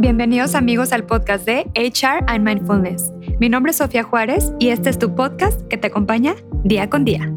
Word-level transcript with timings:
Bienvenidos 0.00 0.54
amigos 0.54 0.94
al 0.94 1.04
podcast 1.04 1.44
de 1.44 1.66
HR 1.74 2.24
and 2.26 2.42
Mindfulness. 2.42 3.12
Mi 3.38 3.50
nombre 3.50 3.72
es 3.72 3.76
Sofía 3.76 4.02
Juárez 4.02 4.50
y 4.58 4.70
este 4.70 4.88
es 4.88 4.98
tu 4.98 5.14
podcast 5.14 5.60
que 5.68 5.76
te 5.76 5.88
acompaña 5.88 6.36
día 6.64 6.88
con 6.88 7.04
día. 7.04 7.30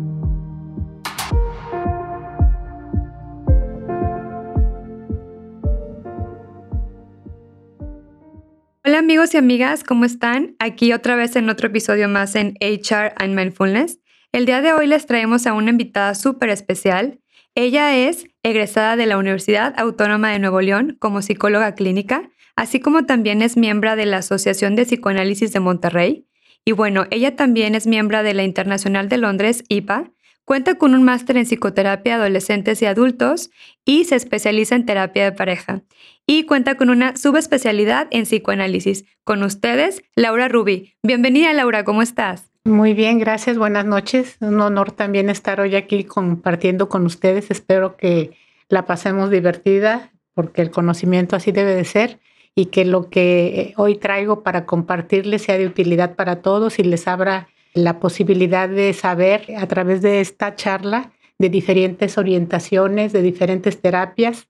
Hola 8.85 8.99
amigos 8.99 9.33
y 9.33 9.37
amigas, 9.37 9.83
¿cómo 9.83 10.05
están? 10.05 10.55
Aquí 10.59 10.93
otra 10.93 11.17
vez 11.17 11.35
en 11.35 11.49
otro 11.49 11.67
episodio 11.67 12.07
más 12.07 12.33
en 12.37 12.53
HR 12.61 13.11
and 13.17 13.35
Mindfulness. 13.35 13.99
El 14.31 14.45
día 14.45 14.61
de 14.61 14.71
hoy 14.71 14.87
les 14.87 15.05
traemos 15.05 15.47
a 15.47 15.53
una 15.53 15.71
invitada 15.71 16.15
súper 16.15 16.47
especial. 16.47 17.19
Ella 17.55 17.93
es 17.97 18.25
egresada 18.41 18.95
de 18.95 19.05
la 19.05 19.17
Universidad 19.17 19.73
Autónoma 19.77 20.31
de 20.31 20.39
Nuevo 20.39 20.61
León 20.61 20.95
como 20.99 21.21
psicóloga 21.21 21.75
clínica, 21.75 22.31
así 22.55 22.79
como 22.79 23.05
también 23.05 23.41
es 23.41 23.57
miembro 23.57 23.95
de 23.95 24.05
la 24.05 24.17
Asociación 24.17 24.75
de 24.75 24.85
Psicoanálisis 24.85 25.53
de 25.53 25.59
Monterrey. 25.59 26.27
Y 26.65 26.71
bueno, 26.71 27.05
ella 27.11 27.35
también 27.35 27.75
es 27.75 27.87
miembro 27.87 28.23
de 28.23 28.33
la 28.33 28.43
Internacional 28.43 29.09
de 29.09 29.17
Londres, 29.17 29.63
IPA, 29.67 30.11
cuenta 30.45 30.75
con 30.75 30.93
un 30.93 31.03
máster 31.03 31.37
en 31.37 31.45
psicoterapia 31.45 32.15
adolescentes 32.15 32.81
y 32.81 32.85
adultos 32.85 33.49
y 33.85 34.05
se 34.05 34.15
especializa 34.15 34.75
en 34.75 34.85
terapia 34.85 35.23
de 35.25 35.31
pareja. 35.31 35.81
Y 36.25 36.45
cuenta 36.45 36.75
con 36.75 36.89
una 36.89 37.15
subespecialidad 37.17 38.07
en 38.11 38.23
psicoanálisis. 38.23 39.05
Con 39.23 39.43
ustedes, 39.43 40.03
Laura 40.15 40.47
Rubi. 40.47 40.93
Bienvenida, 41.03 41.51
Laura, 41.53 41.83
¿cómo 41.83 42.01
estás? 42.01 42.49
Muy 42.65 42.93
bien, 42.93 43.19
gracias, 43.19 43.57
buenas 43.57 43.85
noches. 43.85 44.37
Un 44.39 44.61
honor 44.61 44.93
también 44.93 45.29
estar 45.29 45.59
hoy 45.59 45.75
aquí 45.75 46.05
compartiendo 46.05 46.87
con 46.87 47.05
ustedes. 47.05 47.51
Espero 47.51 47.97
que 47.97 48.37
la 48.69 48.85
pasemos 48.85 49.29
divertida 49.29 50.11
porque 50.33 50.61
el 50.61 50.71
conocimiento 50.71 51.35
así 51.35 51.51
debe 51.51 51.75
de 51.75 51.83
ser 51.83 52.19
y 52.55 52.67
que 52.67 52.85
lo 52.85 53.09
que 53.09 53.73
hoy 53.77 53.95
traigo 53.95 54.43
para 54.43 54.65
compartirles 54.65 55.43
sea 55.43 55.57
de 55.57 55.65
utilidad 55.65 56.15
para 56.15 56.41
todos 56.41 56.79
y 56.79 56.83
les 56.83 57.07
abra 57.07 57.47
la 57.73 57.99
posibilidad 57.99 58.69
de 58.69 58.93
saber 58.93 59.45
a 59.57 59.67
través 59.67 60.01
de 60.01 60.21
esta 60.21 60.55
charla 60.55 61.11
de 61.39 61.49
diferentes 61.49 62.17
orientaciones, 62.17 63.11
de 63.11 63.21
diferentes 63.21 63.81
terapias 63.81 64.47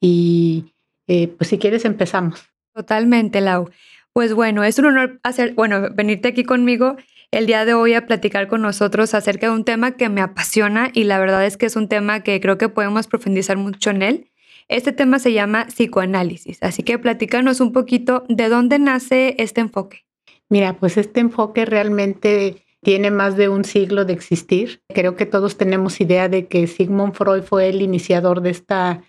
y 0.00 0.72
eh, 1.06 1.28
pues 1.28 1.48
si 1.48 1.58
quieres 1.58 1.84
empezamos. 1.84 2.48
Totalmente, 2.74 3.40
Lau. 3.40 3.70
Pues 4.12 4.34
bueno, 4.34 4.64
es 4.64 4.78
un 4.78 4.86
honor 4.86 5.20
hacer, 5.22 5.54
bueno, 5.54 5.88
venirte 5.94 6.28
aquí 6.28 6.42
conmigo 6.42 6.96
el 7.30 7.46
día 7.46 7.64
de 7.64 7.74
hoy 7.74 7.94
a 7.94 8.06
platicar 8.06 8.48
con 8.48 8.62
nosotros 8.62 9.14
acerca 9.14 9.48
de 9.48 9.52
un 9.52 9.64
tema 9.64 9.92
que 9.92 10.08
me 10.08 10.20
apasiona 10.20 10.90
y 10.92 11.04
la 11.04 11.18
verdad 11.18 11.44
es 11.44 11.56
que 11.56 11.66
es 11.66 11.76
un 11.76 11.88
tema 11.88 12.20
que 12.20 12.40
creo 12.40 12.58
que 12.58 12.68
podemos 12.68 13.06
profundizar 13.06 13.56
mucho 13.56 13.90
en 13.90 14.02
él. 14.02 14.30
Este 14.68 14.92
tema 14.92 15.18
se 15.18 15.32
llama 15.32 15.66
psicoanálisis, 15.66 16.62
así 16.62 16.82
que 16.82 16.98
platícanos 16.98 17.60
un 17.60 17.72
poquito 17.72 18.24
de 18.28 18.48
dónde 18.48 18.78
nace 18.78 19.36
este 19.38 19.60
enfoque. 19.60 20.06
Mira, 20.48 20.76
pues 20.78 20.96
este 20.96 21.20
enfoque 21.20 21.64
realmente 21.64 22.64
tiene 22.82 23.10
más 23.10 23.36
de 23.36 23.48
un 23.48 23.64
siglo 23.64 24.04
de 24.04 24.12
existir. 24.12 24.80
Creo 24.88 25.16
que 25.16 25.26
todos 25.26 25.56
tenemos 25.56 26.00
idea 26.00 26.28
de 26.28 26.46
que 26.46 26.66
Sigmund 26.66 27.14
Freud 27.14 27.42
fue 27.42 27.68
el 27.68 27.82
iniciador 27.82 28.42
de 28.42 28.50
esta, 28.50 29.02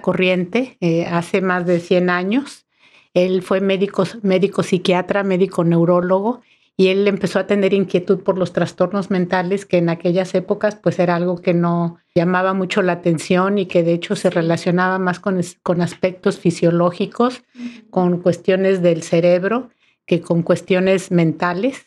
corriente 0.00 0.76
eh, 0.80 1.06
hace 1.06 1.40
más 1.40 1.66
de 1.66 1.80
100 1.80 2.10
años. 2.10 2.66
Él 3.12 3.42
fue 3.42 3.60
médico, 3.60 4.04
médico 4.22 4.62
psiquiatra, 4.62 5.22
médico 5.22 5.62
neurólogo 5.62 6.42
y 6.76 6.88
él 6.88 7.06
empezó 7.06 7.38
a 7.38 7.46
tener 7.46 7.72
inquietud 7.72 8.20
por 8.20 8.36
los 8.36 8.52
trastornos 8.52 9.10
mentales 9.10 9.64
que 9.64 9.78
en 9.78 9.88
aquellas 9.88 10.34
épocas 10.34 10.74
pues 10.74 10.98
era 10.98 11.14
algo 11.14 11.40
que 11.40 11.54
no 11.54 11.98
llamaba 12.14 12.52
mucho 12.52 12.82
la 12.82 12.92
atención 12.92 13.58
y 13.58 13.66
que 13.66 13.84
de 13.84 13.92
hecho 13.92 14.16
se 14.16 14.30
relacionaba 14.30 14.98
más 14.98 15.20
con, 15.20 15.40
con 15.62 15.80
aspectos 15.80 16.38
fisiológicos, 16.38 17.44
con 17.90 18.20
cuestiones 18.20 18.82
del 18.82 19.02
cerebro 19.02 19.70
que 20.06 20.20
con 20.20 20.42
cuestiones 20.42 21.10
mentales. 21.10 21.86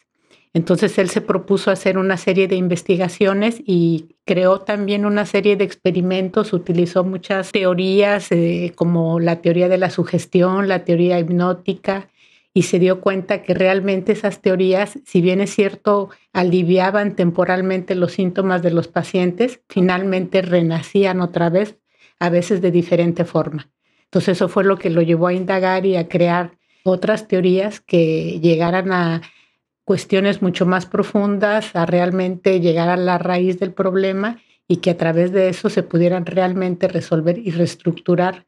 Entonces 0.54 0.98
él 0.98 1.10
se 1.10 1.22
propuso 1.22 1.70
hacer 1.70 1.98
una 1.98 2.18
serie 2.18 2.48
de 2.48 2.56
investigaciones 2.56 3.62
y 3.64 4.16
creó 4.26 4.62
también 4.62 5.06
una 5.06 5.26
serie 5.26 5.56
de 5.56 5.66
experimentos, 5.66 6.54
utilizó 6.54 7.04
muchas 7.04 7.52
teorías 7.52 8.32
eh, 8.32 8.72
como 8.76 9.20
la 9.20 9.42
teoría 9.42 9.68
de 9.68 9.78
la 9.78 9.90
sugestión, 9.90 10.68
la 10.68 10.84
teoría 10.84 11.20
hipnótica, 11.20 12.10
y 12.58 12.64
se 12.64 12.80
dio 12.80 13.02
cuenta 13.02 13.44
que 13.44 13.54
realmente 13.54 14.14
esas 14.14 14.42
teorías, 14.42 14.98
si 15.06 15.22
bien 15.22 15.42
es 15.42 15.54
cierto, 15.54 16.10
aliviaban 16.34 17.16
temporalmente 17.16 17.94
los 17.94 18.14
síntomas 18.14 18.64
de 18.64 18.72
los 18.72 18.88
pacientes, 18.88 19.62
finalmente 19.70 20.42
renacían 20.42 21.22
otra 21.22 21.52
vez, 21.52 21.78
a 22.18 22.32
veces 22.32 22.60
de 22.64 22.72
diferente 22.72 23.26
forma. 23.26 23.70
Entonces 24.06 24.38
eso 24.38 24.50
fue 24.50 24.64
lo 24.64 24.80
que 24.80 24.90
lo 24.90 25.04
llevó 25.04 25.28
a 25.28 25.36
indagar 25.36 25.86
y 25.86 25.98
a 25.98 26.08
crear 26.08 26.58
otras 26.84 27.28
teorías 27.28 27.80
que 27.80 28.40
llegaran 28.40 28.92
a 28.92 29.22
cuestiones 29.84 30.42
mucho 30.42 30.66
más 30.66 30.88
profundas, 30.88 31.76
a 31.76 31.86
realmente 31.86 32.60
llegar 32.60 32.90
a 32.90 32.98
la 32.98 33.20
raíz 33.20 33.60
del 33.60 33.72
problema 33.72 34.42
y 34.68 34.78
que 34.78 34.90
a 34.90 34.98
través 34.98 35.32
de 35.32 35.50
eso 35.50 35.70
se 35.70 35.84
pudieran 35.84 36.26
realmente 36.26 36.88
resolver 36.88 37.38
y 37.38 37.52
reestructurar 37.52 38.48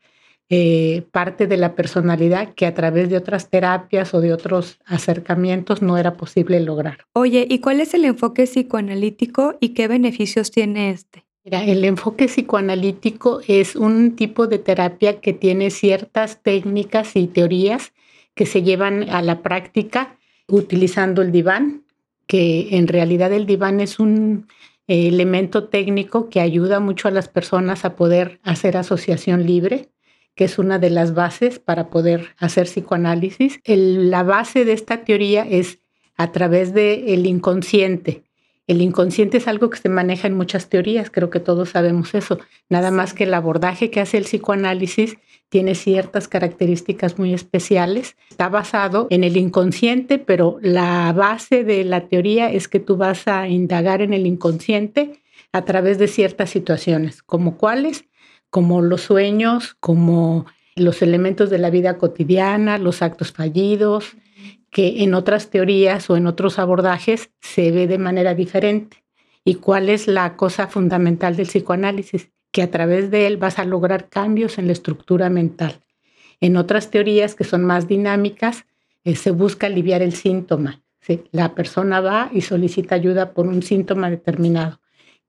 eh, 0.51 1.03
parte 1.11 1.45
de 1.45 1.57
la 1.57 1.75
personalidad 1.75 2.55
que 2.55 2.65
a 2.65 2.73
través 2.73 3.07
de 3.09 3.17
otras 3.17 3.51
terapias 3.51 4.15
o 4.15 4.21
de 4.21 4.33
otros 4.33 4.79
acercamientos 4.85 5.83
no 5.83 5.95
era 5.95 6.17
posible 6.17 6.59
lograr. 6.59 7.05
Oye, 7.13 7.45
¿y 7.47 7.59
cuál 7.59 7.79
es 7.81 7.93
el 7.93 8.03
enfoque 8.03 8.47
psicoanalítico 8.47 9.57
y 9.59 9.69
qué 9.69 9.87
beneficios 9.87 10.49
tiene 10.49 10.89
este? 10.89 11.23
Mira, 11.45 11.63
el 11.63 11.85
enfoque 11.85 12.25
psicoanalítico 12.25 13.41
es 13.47 13.75
un 13.75 14.15
tipo 14.15 14.47
de 14.47 14.57
terapia 14.57 15.21
que 15.21 15.33
tiene 15.33 15.69
ciertas 15.69 16.41
técnicas 16.41 17.15
y 17.15 17.27
teorías 17.27 17.93
que 18.33 18.47
se 18.47 18.63
llevan 18.63 19.07
a 19.09 19.21
la 19.21 19.43
práctica 19.43 20.17
utilizando 20.47 21.21
el 21.21 21.31
diván, 21.31 21.83
que 22.25 22.75
en 22.75 22.87
realidad 22.87 23.31
el 23.33 23.45
diván 23.45 23.81
es 23.81 23.99
un 23.99 24.47
eh, 24.87 25.09
elemento 25.09 25.65
técnico 25.65 26.27
que 26.29 26.41
ayuda 26.41 26.79
mucho 26.79 27.07
a 27.07 27.11
las 27.11 27.27
personas 27.27 27.85
a 27.85 27.95
poder 27.95 28.39
hacer 28.43 28.77
asociación 28.77 29.45
libre 29.45 29.89
que 30.39 30.45
es 30.45 30.57
una 30.57 30.79
de 30.79 30.89
las 30.89 31.13
bases 31.13 31.59
para 31.59 31.89
poder 31.89 32.29
hacer 32.37 32.65
psicoanálisis. 32.65 33.59
la 33.65 34.23
base 34.23 34.63
de 34.63 34.71
esta 34.71 35.03
teoría 35.03 35.45
es 35.45 35.79
a 36.15 36.31
través 36.31 36.73
del 36.73 37.25
inconsciente. 37.25 38.23
El 38.65 38.81
inconsciente 38.81 39.35
es 39.35 39.49
algo 39.49 39.69
que 39.69 39.79
se 39.79 39.89
maneja 39.89 40.27
en 40.27 40.37
muchas 40.37 40.69
teorías, 40.69 41.09
creo 41.11 41.29
que 41.29 41.41
todos 41.41 41.71
sabemos 41.71 42.15
eso. 42.15 42.39
Nada 42.69 42.89
más 42.89 43.13
que 43.13 43.25
el 43.25 43.33
abordaje 43.33 43.91
que 43.91 43.99
hace 43.99 44.17
el 44.17 44.23
psicoanálisis 44.23 45.17
tiene 45.49 45.75
ciertas 45.75 46.29
características 46.29 47.19
muy 47.19 47.33
especiales. 47.33 48.15
Está 48.29 48.47
basado 48.47 49.07
en 49.09 49.25
el 49.25 49.35
inconsciente, 49.35 50.19
pero 50.19 50.57
la 50.61 51.11
base 51.11 51.65
de 51.65 51.83
la 51.83 52.07
teoría 52.07 52.49
es 52.49 52.69
que 52.69 52.79
tú 52.79 52.95
vas 52.95 53.27
a 53.27 53.49
indagar 53.49 54.01
en 54.01 54.13
el 54.13 54.25
inconsciente 54.25 55.19
a 55.51 55.65
través 55.65 55.97
de 55.97 56.07
ciertas 56.07 56.49
situaciones, 56.49 57.23
como 57.23 57.57
cuáles, 57.57 58.05
como 58.49 58.81
los 58.81 59.01
sueños, 59.01 59.75
como 59.79 60.45
los 60.75 61.01
elementos 61.01 61.49
de 61.49 61.57
la 61.57 61.69
vida 61.69 61.97
cotidiana, 61.97 62.77
los 62.77 63.01
actos 63.01 63.31
fallidos, 63.31 64.15
que 64.71 65.03
en 65.03 65.13
otras 65.13 65.49
teorías 65.49 66.09
o 66.09 66.17
en 66.17 66.27
otros 66.27 66.59
abordajes 66.59 67.31
se 67.41 67.71
ve 67.71 67.87
de 67.87 67.97
manera 67.97 68.33
diferente. 68.33 69.03
¿Y 69.43 69.55
cuál 69.55 69.89
es 69.89 70.07
la 70.07 70.35
cosa 70.35 70.67
fundamental 70.67 71.35
del 71.35 71.47
psicoanálisis? 71.47 72.29
Que 72.51 72.61
a 72.61 72.71
través 72.71 73.11
de 73.11 73.27
él 73.27 73.37
vas 73.37 73.59
a 73.59 73.65
lograr 73.65 74.09
cambios 74.09 74.57
en 74.57 74.67
la 74.67 74.73
estructura 74.73 75.29
mental. 75.29 75.81
En 76.41 76.55
otras 76.55 76.89
teorías 76.91 77.35
que 77.35 77.43
son 77.43 77.63
más 77.63 77.87
dinámicas, 77.87 78.65
eh, 79.03 79.15
se 79.15 79.31
busca 79.31 79.67
aliviar 79.67 80.01
el 80.01 80.13
síntoma. 80.13 80.81
La 81.31 81.55
persona 81.55 82.01
va 82.01 82.29
y 82.31 82.41
solicita 82.41 82.93
ayuda 82.93 83.33
por 83.33 83.47
un 83.47 83.63
síntoma 83.63 84.11
determinado 84.11 84.79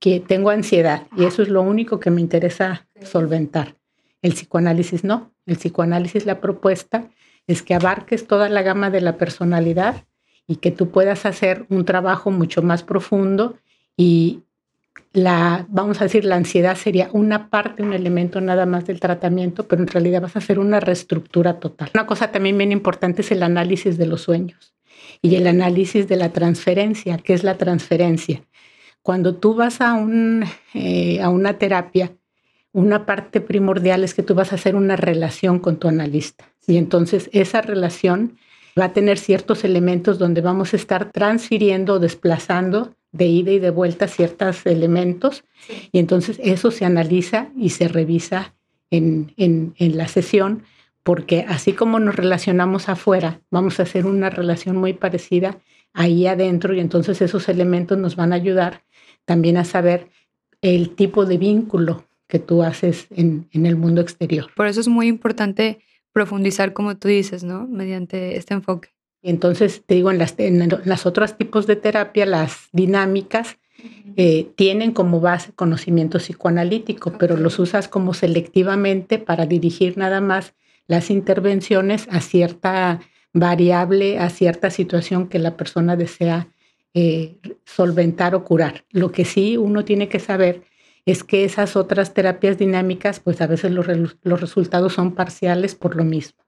que 0.01 0.19
tengo 0.19 0.51
ansiedad 0.51 1.07
y 1.17 1.25
eso 1.25 1.43
es 1.43 1.49
lo 1.49 1.63
único 1.63 2.01
que 2.01 2.11
me 2.11 2.21
interesa 2.21 2.89
solventar. 3.03 3.77
El 4.23 4.33
psicoanálisis 4.33 5.05
no. 5.05 5.33
El 5.47 5.57
psicoanálisis, 5.57 6.27
la 6.27 6.41
propuesta 6.41 7.09
es 7.47 7.63
que 7.63 7.75
abarques 7.75 8.27
toda 8.27 8.49
la 8.49 8.63
gama 8.63 8.91
de 8.91 9.01
la 9.01 9.17
personalidad 9.17 10.05
y 10.47 10.57
que 10.57 10.71
tú 10.71 10.91
puedas 10.91 11.27
hacer 11.27 11.67
un 11.69 11.85
trabajo 11.85 12.31
mucho 12.31 12.63
más 12.63 12.83
profundo 12.83 13.57
y 13.97 14.41
la, 15.13 15.67
vamos 15.69 16.01
a 16.01 16.05
decir, 16.05 16.25
la 16.25 16.37
ansiedad 16.37 16.77
sería 16.77 17.11
una 17.13 17.51
parte, 17.51 17.83
un 17.83 17.93
elemento 17.93 18.41
nada 18.41 18.67
más 18.67 18.87
del 18.87 19.01
tratamiento, 19.01 19.67
pero 19.67 19.83
en 19.83 19.89
realidad 19.89 20.23
vas 20.23 20.37
a 20.37 20.39
hacer 20.39 20.59
una 20.59 20.81
reestructura 20.81 21.59
total. 21.59 21.91
Una 21.95 22.07
cosa 22.07 22.31
también 22.31 22.57
bien 22.57 22.73
importante 22.73 23.23
es 23.23 23.31
el 23.33 23.43
análisis 23.43 23.99
de 23.99 24.07
los 24.07 24.23
sueños 24.23 24.75
y 25.21 25.35
el 25.37 25.47
análisis 25.47 26.09
de 26.09 26.17
la 26.17 26.31
transferencia. 26.31 27.19
¿Qué 27.19 27.35
es 27.35 27.45
la 27.45 27.59
transferencia? 27.59 28.43
Cuando 29.03 29.35
tú 29.35 29.55
vas 29.55 29.81
a, 29.81 29.95
un, 29.95 30.45
eh, 30.75 31.21
a 31.21 31.31
una 31.31 31.55
terapia, 31.59 32.13
una 32.73 33.07
parte 33.07 33.41
primordial 33.41 34.05
es 34.05 34.15
que 34.15 34.23
tú 34.23 34.35
vas 34.35 34.53
a 34.53 34.57
hacer 34.57 34.77
una 34.77 34.97
relación 34.97 35.59
con 35.59 35.77
tu 35.79 35.89
analista. 35.89 36.45
Y 36.67 36.77
entonces 36.77 37.31
esa 37.33 37.63
relación 37.63 38.39
va 38.79 38.87
a 38.87 38.93
tener 38.93 39.19
ciertos 39.19 39.65
elementos 39.65 40.19
donde 40.19 40.41
vamos 40.41 40.73
a 40.73 40.77
estar 40.77 41.11
transfiriendo 41.11 41.95
o 41.95 41.99
desplazando 41.99 42.95
de 43.13 43.27
ida 43.27 43.51
y 43.51 43.59
de 43.59 43.71
vuelta 43.71 44.07
ciertos 44.07 44.65
elementos. 44.67 45.45
Y 45.91 45.99
entonces 45.99 46.39
eso 46.43 46.71
se 46.71 46.85
analiza 46.85 47.49
y 47.57 47.71
se 47.71 47.89
revisa 47.89 48.55
en, 48.91 49.33
en, 49.37 49.75
en 49.79 49.97
la 49.97 50.07
sesión 50.07 50.65
porque 51.03 51.45
así 51.49 51.73
como 51.73 51.99
nos 51.99 52.15
relacionamos 52.15 52.89
afuera, 52.89 53.41
vamos 53.51 53.81
a 53.81 53.85
hacer 53.85 54.07
una 54.07 54.31
relación 54.31 54.77
muy 54.77 54.93
parecida 54.93 55.59
ahí 55.93 56.27
adentro 56.27 56.75
y 56.75 56.81
entonces 56.81 57.21
esos 57.23 57.49
elementos 57.49 57.99
nos 57.99 58.17
van 58.17 58.33
a 58.33 58.37
ayudar 58.37 58.83
también 59.31 59.59
a 59.59 59.65
saber 59.65 60.09
el 60.61 60.97
tipo 60.97 61.25
de 61.25 61.39
vínculo 61.39 62.05
que 62.27 62.41
tú 62.41 62.65
haces 62.65 63.07
en, 63.11 63.47
el 63.53 63.77
mundo 63.77 64.01
exterior. 64.01 64.51
Por 64.57 64.67
eso 64.67 64.81
es 64.81 64.89
muy 64.89 65.07
importante 65.07 65.79
profundizar, 66.13 66.73
como 66.73 66.97
tú 66.97 67.07
dices, 67.07 67.45
¿no? 67.45 67.69
Mediante 67.69 68.37
este 68.37 68.55
enfoque. 68.55 68.89
Entonces, 69.23 69.85
te 69.87 69.95
digo, 69.95 70.11
en 70.11 70.19
las, 70.19 70.35
en 70.39 70.69
las 70.85 71.07
otros 71.07 71.39
tipos 71.39 71.69
de 71.69 71.77
terapia, 71.77 72.27
las 72.27 72.71
dinámicas, 72.73 73.59
eh, 74.17 74.51
tienen 74.57 74.91
como 74.91 75.21
base 75.21 75.53
conocimiento 75.53 76.19
psicoanalítico, 76.19 77.13
pero 77.17 77.37
los 77.37 77.61
usas 77.61 77.87
como 77.87 78.15
selectivamente 78.15 79.19
para 79.19 79.47
dirigir 79.47 79.97
nada 79.97 80.21
más 80.21 80.55
las 80.89 81.09
intervenciones 81.09 82.09
a 82.11 82.21
cierta 82.21 82.99
variable, 83.33 84.19
a 84.19 84.29
cierta 84.29 84.71
situación 84.71 85.29
que 85.29 85.39
la 85.39 85.57
persona 85.57 85.95
desea 85.95 86.49
eh, 86.95 87.37
solventar 87.65 88.35
o 88.35 88.45
curar. 88.45 88.85
Lo 88.91 89.13
que 89.13 89.25
sí 89.25 89.57
uno 89.57 89.85
tiene 89.85 90.09
que 90.09 90.19
saber 90.19 90.63
es 91.07 91.25
que 91.25 91.45
esas 91.45 91.77
otras 91.77 92.15
terapias 92.15 92.59
dinámicas, 92.59 93.21
pues 93.21 93.41
a 93.41 93.47
veces 93.47 93.73
los, 93.73 93.87
los 94.23 94.41
resultados 94.41 94.93
son 94.93 95.15
parciales 95.15 95.75
por 95.75 95.97
lo 95.97 96.05
mismo. 96.05 96.39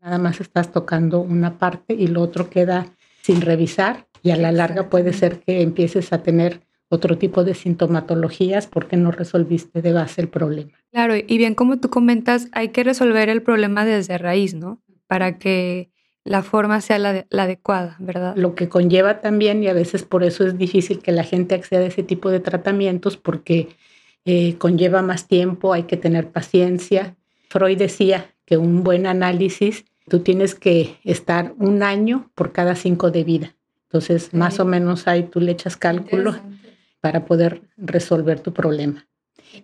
Nada 0.00 0.18
más 0.18 0.40
estás 0.40 0.72
tocando 0.72 1.20
una 1.20 1.58
parte 1.58 1.94
y 1.94 2.08
lo 2.08 2.22
otro 2.22 2.50
queda 2.50 2.86
sin 3.22 3.40
revisar 3.40 4.08
y 4.22 4.30
a 4.30 4.36
la 4.36 4.50
larga 4.50 4.88
puede 4.88 5.12
ser 5.12 5.40
que 5.40 5.62
empieces 5.62 6.12
a 6.12 6.22
tener 6.22 6.62
otro 6.88 7.16
tipo 7.16 7.44
de 7.44 7.54
sintomatologías 7.54 8.66
porque 8.66 8.96
no 8.96 9.12
resolviste 9.12 9.80
de 9.80 9.92
base 9.92 10.20
el 10.20 10.28
problema. 10.28 10.72
Claro, 10.90 11.14
y 11.16 11.38
bien 11.38 11.54
como 11.54 11.78
tú 11.78 11.88
comentas, 11.88 12.48
hay 12.52 12.68
que 12.68 12.84
resolver 12.84 13.28
el 13.28 13.42
problema 13.42 13.84
desde 13.84 14.18
raíz, 14.18 14.54
¿no? 14.54 14.82
Para 15.06 15.38
que 15.38 15.91
la 16.24 16.42
forma 16.42 16.80
sea 16.80 16.98
la, 16.98 17.26
adecuada, 17.30 17.96
¿verdad? 17.98 18.36
Lo 18.36 18.54
que 18.54 18.68
conlleva 18.68 19.20
también, 19.20 19.62
y 19.62 19.68
a 19.68 19.72
veces 19.72 20.04
por 20.04 20.22
eso 20.22 20.46
es 20.46 20.56
difícil 20.56 21.00
que 21.00 21.12
la 21.12 21.24
gente 21.24 21.54
acceda 21.54 21.80
a 21.80 21.86
ese 21.86 22.02
tipo 22.02 22.30
de 22.30 22.40
tratamientos, 22.40 23.16
porque 23.16 23.76
eh, 24.24 24.56
conlleva 24.58 25.02
más 25.02 25.26
tiempo, 25.26 25.72
hay 25.72 25.84
que 25.84 25.96
tener 25.96 26.30
paciencia. 26.30 27.16
Freud 27.48 27.78
decía 27.78 28.30
que 28.44 28.56
un 28.56 28.84
buen 28.84 29.06
análisis, 29.06 29.84
tú 30.08 30.20
tienes 30.20 30.54
que 30.54 30.98
estar 31.04 31.54
un 31.58 31.82
año 31.82 32.30
por 32.34 32.52
cada 32.52 32.76
cinco 32.76 33.10
de 33.10 33.24
vida. 33.24 33.54
Entonces, 33.84 34.32
más 34.32 34.60
o 34.60 34.64
menos 34.64 35.08
ahí 35.08 35.24
tú 35.24 35.40
le 35.40 35.52
echas 35.52 35.76
cálculo 35.76 36.36
para 37.00 37.24
poder 37.26 37.62
resolver 37.76 38.40
tu 38.40 38.52
problema. 38.52 39.06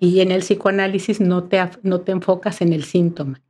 Y 0.00 0.20
en 0.20 0.32
el 0.32 0.40
psicoanálisis 0.40 1.20
no 1.20 1.44
te, 1.44 1.58
no 1.82 2.00
te 2.00 2.12
enfocas 2.12 2.60
en 2.60 2.72
el 2.72 2.84
síntoma. 2.84 3.40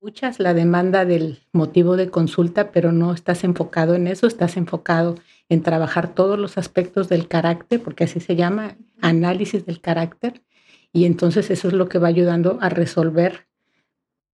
Escuchas 0.00 0.38
la 0.38 0.54
demanda 0.54 1.04
del 1.04 1.40
motivo 1.52 1.96
de 1.96 2.08
consulta, 2.08 2.70
pero 2.70 2.92
no 2.92 3.12
estás 3.12 3.42
enfocado 3.42 3.96
en 3.96 4.06
eso, 4.06 4.28
estás 4.28 4.56
enfocado 4.56 5.16
en 5.48 5.60
trabajar 5.64 6.14
todos 6.14 6.38
los 6.38 6.56
aspectos 6.56 7.08
del 7.08 7.26
carácter, 7.26 7.82
porque 7.82 8.04
así 8.04 8.20
se 8.20 8.36
llama, 8.36 8.76
análisis 9.00 9.66
del 9.66 9.80
carácter, 9.80 10.40
y 10.92 11.04
entonces 11.04 11.50
eso 11.50 11.66
es 11.66 11.74
lo 11.74 11.88
que 11.88 11.98
va 11.98 12.06
ayudando 12.06 12.58
a 12.60 12.68
resolver 12.68 13.48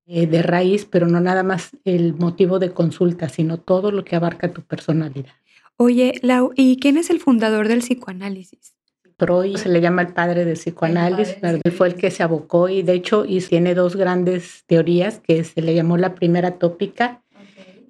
eh, 0.04 0.26
de 0.26 0.42
raíz, 0.42 0.84
pero 0.84 1.06
no 1.06 1.18
nada 1.18 1.42
más 1.42 1.70
el 1.86 2.12
motivo 2.12 2.58
de 2.58 2.72
consulta, 2.72 3.30
sino 3.30 3.56
todo 3.56 3.90
lo 3.90 4.04
que 4.04 4.16
abarca 4.16 4.52
tu 4.52 4.60
personalidad. 4.60 5.32
Oye, 5.78 6.20
Lau, 6.20 6.52
¿y 6.56 6.76
quién 6.76 6.98
es 6.98 7.08
el 7.08 7.20
fundador 7.20 7.68
del 7.68 7.78
psicoanálisis? 7.78 8.76
Freud 9.18 9.56
se 9.56 9.68
le 9.68 9.80
llama 9.80 10.02
el 10.02 10.08
padre 10.08 10.44
del 10.44 10.54
psicoanálisis, 10.56 11.36
él 11.42 11.72
fue 11.72 11.88
el 11.88 11.94
que 11.94 12.10
se 12.10 12.22
abocó 12.22 12.68
y 12.68 12.82
de 12.82 12.94
hecho 12.94 13.24
y 13.26 13.40
tiene 13.40 13.74
dos 13.74 13.96
grandes 13.96 14.64
teorías 14.66 15.20
que 15.20 15.44
se 15.44 15.62
le 15.62 15.74
llamó 15.74 15.96
la 15.96 16.14
primera 16.14 16.58
tópica, 16.58 17.22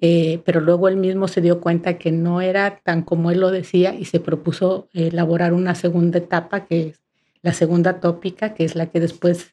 eh, 0.01 0.41
pero 0.45 0.59
luego 0.61 0.87
él 0.87 0.97
mismo 0.97 1.27
se 1.27 1.41
dio 1.41 1.61
cuenta 1.61 1.97
que 1.97 2.11
no 2.11 2.41
era 2.41 2.79
tan 2.83 3.01
como 3.01 3.31
él 3.31 3.39
lo 3.39 3.51
decía 3.51 3.95
y 3.95 4.05
se 4.05 4.19
propuso 4.19 4.87
elaborar 4.93 5.53
una 5.53 5.75
segunda 5.75 6.19
etapa 6.19 6.65
que 6.65 6.89
es 6.89 7.01
la 7.41 7.53
segunda 7.53 7.99
tópica, 7.99 8.53
que 8.53 8.65
es 8.65 8.75
la 8.75 8.87
que 8.87 8.99
después 8.99 9.51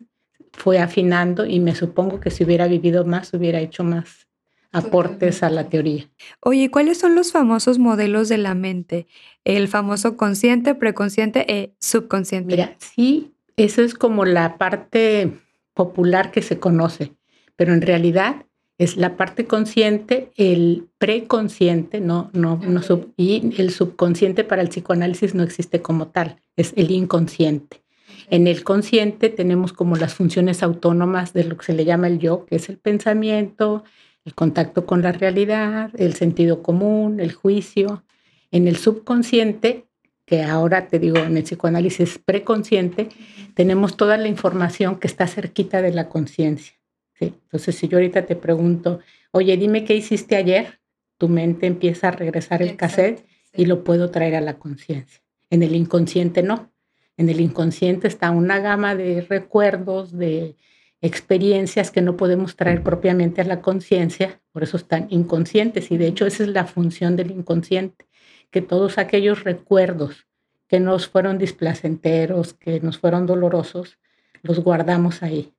fue 0.53 0.79
afinando 0.79 1.47
y 1.47 1.61
me 1.61 1.75
supongo 1.75 2.21
que 2.21 2.31
si 2.31 2.45
hubiera 2.45 2.67
vivido 2.67 3.05
más 3.05 3.33
hubiera 3.33 3.61
hecho 3.61 3.85
más 3.85 4.29
aportes 4.73 5.43
a 5.43 5.51
la 5.51 5.69
teoría. 5.69 6.11
Oye, 6.41 6.71
¿cuáles 6.71 6.99
son 6.99 7.15
los 7.15 7.31
famosos 7.31 7.79
modelos 7.79 8.29
de 8.29 8.39
la 8.39 8.55
mente? 8.55 9.07
El 9.45 9.69
famoso 9.69 10.17
consciente, 10.17 10.75
preconsciente 10.75 11.45
e 11.53 11.75
subconsciente. 11.79 12.57
Mira, 12.57 12.77
sí, 12.79 13.33
eso 13.57 13.83
es 13.83 13.95
como 13.95 14.25
la 14.25 14.57
parte 14.57 15.33
popular 15.75 16.31
que 16.31 16.43
se 16.43 16.59
conoce, 16.59 17.13
pero 17.57 17.75
en 17.75 17.83
realidad 17.83 18.47
es 18.79 18.97
la 18.97 19.17
parte 19.17 19.47
consciente, 19.47 20.33
el 20.37 20.89
preconsciente, 20.99 22.01
no, 22.01 22.31
no, 22.33 22.57
no 22.57 22.81
y 23.17 23.55
el 23.61 23.71
subconsciente 23.71 24.43
para 24.43 24.63
el 24.63 24.71
psicoanálisis 24.71 25.35
no 25.35 25.43
existe 25.43 25.83
como 25.83 26.09
tal, 26.09 26.41
es 26.57 26.73
el 26.77 26.91
inconsciente. 26.91 27.83
En 28.31 28.47
el 28.47 28.65
consciente 28.65 29.29
tenemos 29.29 29.73
como 29.73 29.97
las 29.97 30.15
funciones 30.15 30.63
autónomas 30.63 31.33
de 31.33 31.45
lo 31.45 31.57
que 31.57 31.67
se 31.67 31.75
le 31.75 31.85
llama 31.85 32.07
el 32.07 32.19
yo, 32.19 32.47
que 32.47 32.57
es 32.57 32.69
el 32.69 32.79
pensamiento, 32.79 33.85
el 34.25 34.35
contacto 34.35 34.87
con 34.87 35.03
la 35.03 35.13
realidad, 35.13 35.91
el 35.97 36.15
sentido 36.15 36.63
común, 36.63 37.21
el 37.21 37.33
juicio. 37.33 38.05
En 38.51 38.69
el 38.69 38.77
subconsciente, 38.77 39.87
que 40.25 40.43
ahora 40.43 40.89
te 40.89 40.99
digo, 40.99 41.19
en 41.19 41.37
el 41.37 41.43
psicoanálisis 41.43 42.19
preconsciente, 42.19 43.09
tenemos 43.55 43.97
toda 43.97 44.17
la 44.17 44.29
información 44.29 44.99
que 44.99 45.09
está 45.09 45.27
cerquita 45.27 45.83
de 45.83 45.93
la 45.93 46.09
conciencia. 46.09 46.75
Entonces, 47.21 47.77
si 47.77 47.89
yo 47.89 47.99
ahorita 47.99 48.27
te 48.27 48.37
pregunto, 48.37 49.01
oye, 49.31 49.57
dime 49.57 49.85
qué 49.85 49.95
hiciste 49.95 50.37
ayer, 50.37 50.81
tu 51.19 51.29
mente 51.29 51.67
empieza 51.67 52.09
a 52.09 52.13
regresar 52.13 52.63
el 52.63 52.77
cassette 52.77 53.25
y 53.55 53.67
lo 53.67 53.85
puedo 53.85 54.11
traer 54.11 54.35
a 54.35 54.41
la 54.41 54.59
conciencia. 54.59 55.23
En 55.51 55.63
el 55.63 55.75
inconsciente 55.75 56.43
no. 56.43 56.73
En 57.17 57.29
el 57.29 57.41
inconsciente 57.41 58.09
está 58.09 58.31
una 58.31 58.59
gama 58.59 58.95
de 58.97 59.21
recuerdos, 59.21 60.17
de 60.17 60.57
experiencias 61.03 61.91
que 61.91 62.01
no 62.01 62.17
podemos 62.17 62.57
traer 62.57 62.83
propiamente 62.83 63.41
a 63.41 63.45
la 63.45 63.61
conciencia, 63.61 64.41
por 64.53 64.63
eso 64.63 64.77
están 64.77 65.09
inconscientes 65.11 65.91
y 65.91 65.99
de 65.99 66.07
hecho 66.07 66.27
esa 66.27 66.45
es 66.45 66.49
la 66.49 66.65
función 66.65 67.17
del 67.17 67.33
inconsciente, 67.33 68.07
que 68.51 68.63
todos 68.63 68.99
aquellos 68.99 69.43
recuerdos 69.43 70.27
que 70.69 70.79
nos 70.81 71.09
fueron 71.09 71.39
displacenteros, 71.39 72.55
que 72.55 72.81
nos 72.81 72.99
fueron 72.99 73.27
dolorosos, 73.27 73.99
los 74.43 74.61
guardamos 74.61 75.23
ahí 75.23 75.53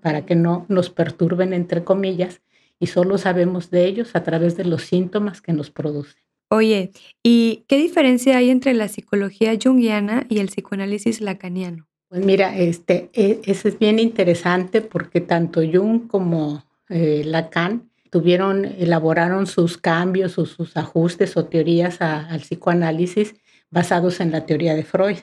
para 0.00 0.24
que 0.24 0.34
no 0.34 0.64
nos 0.68 0.88
perturben 0.88 1.52
entre 1.52 1.84
comillas 1.84 2.40
y 2.78 2.86
solo 2.86 3.18
sabemos 3.18 3.70
de 3.70 3.84
ellos 3.84 4.16
a 4.16 4.22
través 4.22 4.56
de 4.56 4.64
los 4.64 4.84
síntomas 4.84 5.42
que 5.42 5.52
nos 5.52 5.70
producen. 5.70 6.22
Oye, 6.48 6.90
¿y 7.22 7.64
qué 7.68 7.76
diferencia 7.76 8.38
hay 8.38 8.50
entre 8.50 8.72
la 8.72 8.88
psicología 8.88 9.52
junguiana 9.62 10.26
y 10.30 10.38
el 10.38 10.48
psicoanálisis 10.48 11.20
lacaniano? 11.20 11.89
Pues 12.10 12.24
mira, 12.26 12.58
este, 12.58 13.08
e, 13.12 13.40
eso 13.44 13.68
es 13.68 13.78
bien 13.78 14.00
interesante 14.00 14.80
porque 14.80 15.20
tanto 15.20 15.60
Jung 15.60 16.08
como 16.08 16.64
eh, 16.88 17.22
Lacan 17.24 17.88
tuvieron, 18.10 18.64
elaboraron 18.64 19.46
sus 19.46 19.78
cambios 19.78 20.36
o 20.36 20.44
sus 20.44 20.76
ajustes 20.76 21.36
o 21.36 21.44
teorías 21.44 22.00
al 22.00 22.40
psicoanálisis 22.40 23.36
basados 23.70 24.18
en 24.18 24.32
la 24.32 24.44
teoría 24.44 24.74
de 24.74 24.82
Freud. 24.82 25.18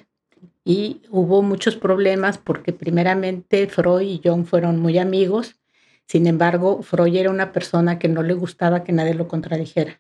Y 0.63 1.01
hubo 1.09 1.41
muchos 1.41 1.75
problemas 1.75 2.37
porque 2.37 2.71
primeramente 2.71 3.67
Freud 3.67 4.07
y 4.07 4.21
Jung 4.23 4.45
fueron 4.45 4.79
muy 4.79 4.97
amigos, 4.97 5.57
sin 6.05 6.25
embargo 6.25 6.83
Freud 6.83 7.17
era 7.17 7.31
una 7.31 7.51
persona 7.51 7.99
que 7.99 8.07
no 8.07 8.23
le 8.23 8.33
gustaba 8.33 8.85
que 8.85 8.93
nadie 8.93 9.13
lo 9.13 9.27
contradijera. 9.27 9.99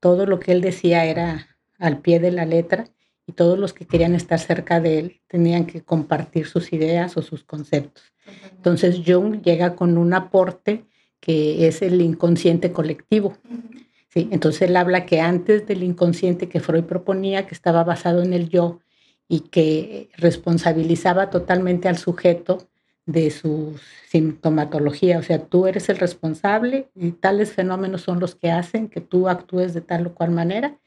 Todo 0.00 0.24
lo 0.24 0.40
que 0.40 0.52
él 0.52 0.62
decía 0.62 1.04
era 1.04 1.58
al 1.78 2.00
pie 2.00 2.20
de 2.20 2.30
la 2.30 2.46
letra 2.46 2.86
y 3.28 3.32
todos 3.32 3.58
los 3.58 3.74
que 3.74 3.86
querían 3.86 4.14
estar 4.14 4.38
cerca 4.38 4.80
de 4.80 4.98
él 4.98 5.20
tenían 5.28 5.66
que 5.66 5.82
compartir 5.82 6.46
sus 6.46 6.72
ideas 6.72 7.14
o 7.18 7.22
sus 7.22 7.44
conceptos. 7.44 8.02
Entonces 8.52 9.02
Jung 9.06 9.42
llega 9.42 9.76
con 9.76 9.98
un 9.98 10.14
aporte 10.14 10.86
que 11.20 11.68
es 11.68 11.82
el 11.82 12.00
inconsciente 12.00 12.72
colectivo. 12.72 13.36
¿sí? 14.08 14.30
Entonces 14.32 14.62
él 14.62 14.76
habla 14.76 15.04
que 15.04 15.20
antes 15.20 15.66
del 15.66 15.82
inconsciente 15.82 16.48
que 16.48 16.60
Freud 16.60 16.84
proponía, 16.84 17.46
que 17.46 17.54
estaba 17.54 17.84
basado 17.84 18.22
en 18.22 18.32
el 18.32 18.48
yo 18.48 18.80
y 19.28 19.40
que 19.40 20.08
responsabilizaba 20.16 21.28
totalmente 21.28 21.86
al 21.86 21.98
sujeto 21.98 22.66
de 23.04 23.30
su 23.30 23.78
sintomatología, 24.08 25.18
o 25.18 25.22
sea, 25.22 25.38
tú 25.44 25.66
eres 25.66 25.90
el 25.90 25.98
responsable 25.98 26.88
y 26.94 27.10
tales 27.12 27.52
fenómenos 27.52 28.02
son 28.02 28.20
los 28.20 28.34
que 28.34 28.50
hacen 28.50 28.88
que 28.88 29.02
tú 29.02 29.28
actúes 29.28 29.74
de 29.74 29.82
tal 29.82 30.06
o 30.06 30.14
cual 30.14 30.30
manera 30.30 30.78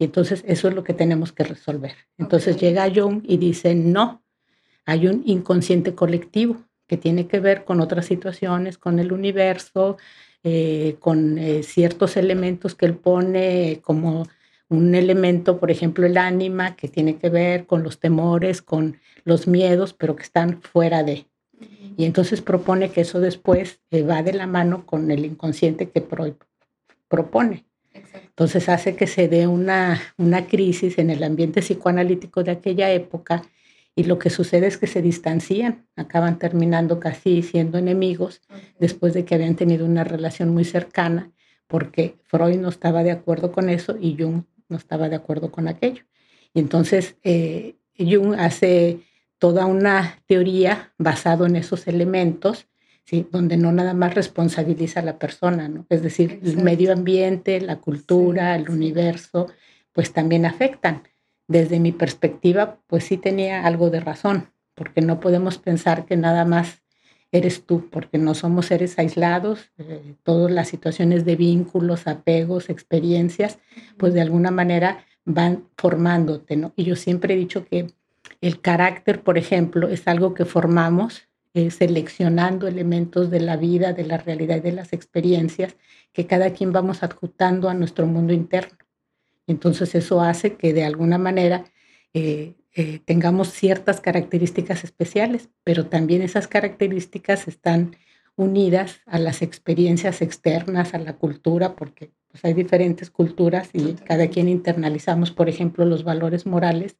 y 0.00 0.04
entonces 0.04 0.42
eso 0.46 0.66
es 0.66 0.74
lo 0.74 0.82
que 0.82 0.94
tenemos 0.94 1.30
que 1.30 1.44
resolver. 1.44 1.92
Entonces 2.16 2.56
llega 2.56 2.90
Jung 2.92 3.20
y 3.22 3.36
dice, 3.36 3.74
no, 3.74 4.24
hay 4.86 5.06
un 5.06 5.22
inconsciente 5.26 5.94
colectivo 5.94 6.56
que 6.86 6.96
tiene 6.96 7.26
que 7.26 7.38
ver 7.38 7.64
con 7.66 7.82
otras 7.82 8.06
situaciones, 8.06 8.78
con 8.78 8.98
el 8.98 9.12
universo, 9.12 9.98
eh, 10.42 10.96
con 11.00 11.36
eh, 11.36 11.62
ciertos 11.62 12.16
elementos 12.16 12.74
que 12.74 12.86
él 12.86 12.94
pone 12.94 13.80
como 13.82 14.26
un 14.70 14.94
elemento, 14.94 15.60
por 15.60 15.70
ejemplo, 15.70 16.06
el 16.06 16.16
ánima, 16.16 16.76
que 16.76 16.88
tiene 16.88 17.18
que 17.18 17.28
ver 17.28 17.66
con 17.66 17.82
los 17.82 18.00
temores, 18.00 18.62
con 18.62 18.96
los 19.24 19.46
miedos, 19.46 19.92
pero 19.92 20.16
que 20.16 20.22
están 20.22 20.62
fuera 20.62 21.02
de. 21.02 21.26
Y 21.98 22.06
entonces 22.06 22.40
propone 22.40 22.90
que 22.90 23.02
eso 23.02 23.20
después 23.20 23.80
va 23.92 24.22
de 24.22 24.32
la 24.32 24.46
mano 24.46 24.86
con 24.86 25.10
el 25.10 25.26
inconsciente 25.26 25.90
que 25.90 26.00
propone. 26.00 27.66
Entonces 28.14 28.68
hace 28.68 28.96
que 28.96 29.06
se 29.06 29.28
dé 29.28 29.46
una, 29.46 30.00
una 30.16 30.46
crisis 30.46 30.98
en 30.98 31.10
el 31.10 31.22
ambiente 31.22 31.60
psicoanalítico 31.60 32.42
de 32.42 32.52
aquella 32.52 32.90
época 32.92 33.42
y 33.94 34.04
lo 34.04 34.18
que 34.18 34.30
sucede 34.30 34.66
es 34.66 34.78
que 34.78 34.86
se 34.86 35.02
distancian, 35.02 35.86
acaban 35.96 36.38
terminando 36.38 37.00
casi 37.00 37.42
siendo 37.42 37.78
enemigos 37.78 38.40
después 38.78 39.12
de 39.14 39.24
que 39.24 39.34
habían 39.34 39.56
tenido 39.56 39.84
una 39.84 40.04
relación 40.04 40.50
muy 40.54 40.64
cercana, 40.64 41.32
porque 41.66 42.16
Freud 42.24 42.56
no 42.58 42.68
estaba 42.68 43.02
de 43.02 43.10
acuerdo 43.10 43.52
con 43.52 43.68
eso 43.68 43.96
y 44.00 44.16
Jung 44.18 44.44
no 44.68 44.76
estaba 44.76 45.08
de 45.08 45.16
acuerdo 45.16 45.50
con 45.50 45.68
aquello. 45.68 46.04
Y 46.54 46.60
entonces 46.60 47.16
eh, 47.24 47.76
Jung 47.98 48.34
hace 48.38 49.00
toda 49.38 49.66
una 49.66 50.20
teoría 50.26 50.92
basado 50.98 51.46
en 51.46 51.56
esos 51.56 51.86
elementos, 51.86 52.68
¿sí? 53.04 53.26
donde 53.30 53.56
no 53.56 53.72
nada 53.72 53.94
más 53.94 54.14
responsabiliza 54.14 55.00
a 55.00 55.04
la 55.04 55.18
persona, 55.18 55.68
¿no? 55.68 55.86
es 55.88 56.02
decir, 56.02 56.40
el 56.42 56.58
medio 56.58 56.92
ambiente, 56.92 57.60
la 57.60 57.76
cultura, 57.76 58.56
el 58.56 58.70
universo, 58.70 59.48
pues 59.92 60.12
también 60.12 60.46
afectan 60.46 61.02
desde 61.48 61.80
mi 61.80 61.92
perspectiva, 61.92 62.78
pues 62.86 63.04
sí 63.04 63.16
tenía 63.16 63.66
algo 63.66 63.90
de 63.90 64.00
razón, 64.00 64.52
porque 64.74 65.00
no 65.00 65.18
podemos 65.18 65.58
pensar 65.58 66.06
que 66.06 66.16
nada 66.16 66.44
más 66.44 66.82
eres 67.32 67.64
tú, 67.64 67.88
porque 67.90 68.18
no 68.18 68.34
somos 68.34 68.66
seres 68.66 68.98
aislados, 68.98 69.72
eh, 69.78 70.14
todas 70.22 70.50
las 70.50 70.68
situaciones 70.68 71.24
de 71.24 71.36
vínculos, 71.36 72.06
apegos, 72.06 72.70
experiencias, 72.70 73.58
pues 73.96 74.14
de 74.14 74.20
alguna 74.20 74.50
manera 74.50 75.04
van 75.24 75.68
formándote, 75.76 76.56
¿no? 76.56 76.72
Y 76.76 76.84
yo 76.84 76.96
siempre 76.96 77.34
he 77.34 77.36
dicho 77.36 77.64
que 77.64 77.86
el 78.40 78.60
carácter, 78.60 79.22
por 79.22 79.38
ejemplo, 79.38 79.88
es 79.88 80.06
algo 80.08 80.34
que 80.34 80.44
formamos 80.44 81.28
eh, 81.54 81.70
seleccionando 81.70 82.68
elementos 82.68 83.30
de 83.30 83.40
la 83.40 83.56
vida, 83.56 83.92
de 83.92 84.04
la 84.04 84.18
realidad 84.18 84.58
y 84.58 84.60
de 84.60 84.72
las 84.72 84.92
experiencias 84.92 85.76
que 86.12 86.26
cada 86.26 86.52
quien 86.52 86.72
vamos 86.72 87.02
adjuntando 87.02 87.68
a 87.68 87.74
nuestro 87.74 88.06
mundo 88.06 88.32
interno. 88.32 88.78
Entonces 89.46 89.94
eso 89.96 90.20
hace 90.20 90.54
que 90.54 90.72
de 90.72 90.84
alguna 90.84 91.18
manera 91.18 91.64
eh, 92.14 92.54
eh, 92.72 93.00
tengamos 93.04 93.48
ciertas 93.50 94.00
características 94.00 94.84
especiales, 94.84 95.48
pero 95.64 95.86
también 95.86 96.22
esas 96.22 96.46
características 96.46 97.48
están 97.48 97.96
unidas 98.36 99.00
a 99.06 99.18
las 99.18 99.42
experiencias 99.42 100.22
externas, 100.22 100.94
a 100.94 100.98
la 100.98 101.16
cultura, 101.16 101.74
porque 101.74 102.12
pues, 102.28 102.44
hay 102.44 102.54
diferentes 102.54 103.10
culturas 103.10 103.70
y 103.72 103.94
cada 103.94 104.28
quien 104.28 104.48
internalizamos, 104.48 105.32
por 105.32 105.48
ejemplo, 105.48 105.84
los 105.84 106.04
valores 106.04 106.46
morales 106.46 106.96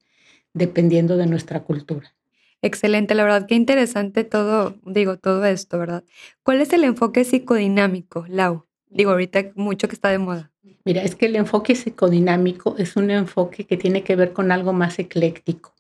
dependiendo 0.53 1.17
de 1.17 1.27
nuestra 1.27 1.61
cultura. 1.61 2.13
Excelente, 2.63 3.15
la 3.15 3.23
verdad, 3.23 3.47
qué 3.47 3.55
interesante 3.55 4.25
todo, 4.25 4.77
digo, 4.85 5.17
todo 5.17 5.45
esto, 5.47 5.79
¿verdad? 5.79 6.05
¿Cuál 6.43 6.61
es 6.61 6.73
el 6.75 6.85
enfoque 6.85 7.25
psicodinámico, 7.25 8.27
Lau? 8.29 8.67
Digo, 8.91 9.13
ahorita 9.13 9.53
mucho 9.55 9.89
que 9.89 9.95
está 9.95 10.11
de 10.11 10.19
moda. 10.19 10.51
Mira, 10.85 11.03
es 11.03 11.15
que 11.15 11.27
el 11.27 11.37
enfoque 11.37 11.75
psicodinámico 11.75 12.75
es 12.77 12.97
un 12.97 13.11
enfoque 13.11 13.65
que 13.65 13.77
tiene 13.77 14.03
que 14.03 14.17
ver 14.17 14.33
con 14.33 14.53
algo 14.53 14.73
más 14.73 14.99
ecléctico. 14.99 15.75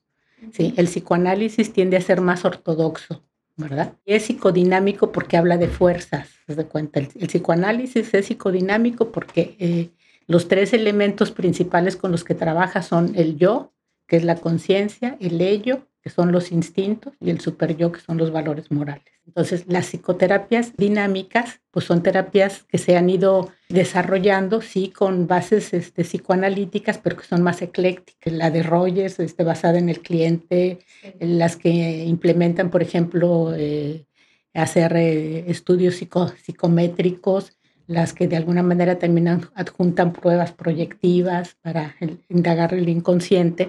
¿sí? 0.52 0.72
El 0.76 0.86
psicoanálisis 0.86 1.72
tiende 1.72 1.96
a 1.96 2.00
ser 2.00 2.20
más 2.22 2.44
ortodoxo, 2.44 3.22
¿verdad? 3.56 3.94
Y 4.06 4.14
es 4.14 4.24
psicodinámico 4.24 5.12
porque 5.12 5.36
habla 5.36 5.58
de 5.58 5.68
fuerzas, 5.68 6.28
¿te 6.46 6.54
das 6.54 6.66
cuenta? 6.66 7.00
El, 7.00 7.08
psicoanálisis 7.08 8.14
es 8.14 8.26
psicodinámico 8.26 9.10
porque 9.10 9.56
eh, 9.58 9.90
los 10.26 10.48
tres 10.48 10.72
elementos 10.72 11.30
principales 11.30 11.96
con 11.96 12.10
los 12.10 12.24
que 12.24 12.34
trabaja 12.34 12.80
son 12.80 13.12
el 13.16 13.36
yo, 13.36 13.72
que 14.06 14.16
es 14.16 14.24
la 14.24 14.36
conciencia, 14.36 15.16
el 15.20 15.40
ello 15.40 15.89
que 16.02 16.10
son 16.10 16.32
los 16.32 16.50
instintos, 16.50 17.12
y 17.20 17.30
el 17.30 17.40
super 17.40 17.76
yo, 17.76 17.92
que 17.92 18.00
son 18.00 18.16
los 18.16 18.30
valores 18.32 18.70
morales. 18.70 19.04
Entonces, 19.26 19.64
las 19.68 19.86
psicoterapias 19.86 20.76
dinámicas, 20.76 21.60
pues 21.70 21.84
son 21.84 22.02
terapias 22.02 22.64
que 22.64 22.78
se 22.78 22.96
han 22.96 23.10
ido 23.10 23.52
desarrollando, 23.68 24.60
sí, 24.60 24.88
con 24.88 25.26
bases 25.26 25.72
este, 25.72 26.04
psicoanalíticas, 26.04 26.98
pero 26.98 27.16
que 27.16 27.24
son 27.24 27.42
más 27.42 27.62
eclécticas. 27.62 28.32
La 28.32 28.50
de 28.50 28.62
Rogers, 28.62 29.20
este, 29.20 29.44
basada 29.44 29.78
en 29.78 29.88
el 29.88 30.00
cliente, 30.00 30.78
las 31.20 31.56
que 31.56 32.04
implementan, 32.04 32.70
por 32.70 32.82
ejemplo, 32.82 33.54
eh, 33.54 34.06
hacer 34.54 34.96
eh, 34.96 35.50
estudios 35.50 35.96
psicométricos, 35.96 37.56
las 37.86 38.12
que 38.12 38.26
de 38.26 38.36
alguna 38.36 38.62
manera 38.62 38.98
también 38.98 39.28
adjuntan 39.54 40.12
pruebas 40.12 40.52
proyectivas 40.52 41.56
para 41.60 41.96
indagar 42.28 42.72
el 42.74 42.88
inconsciente 42.88 43.66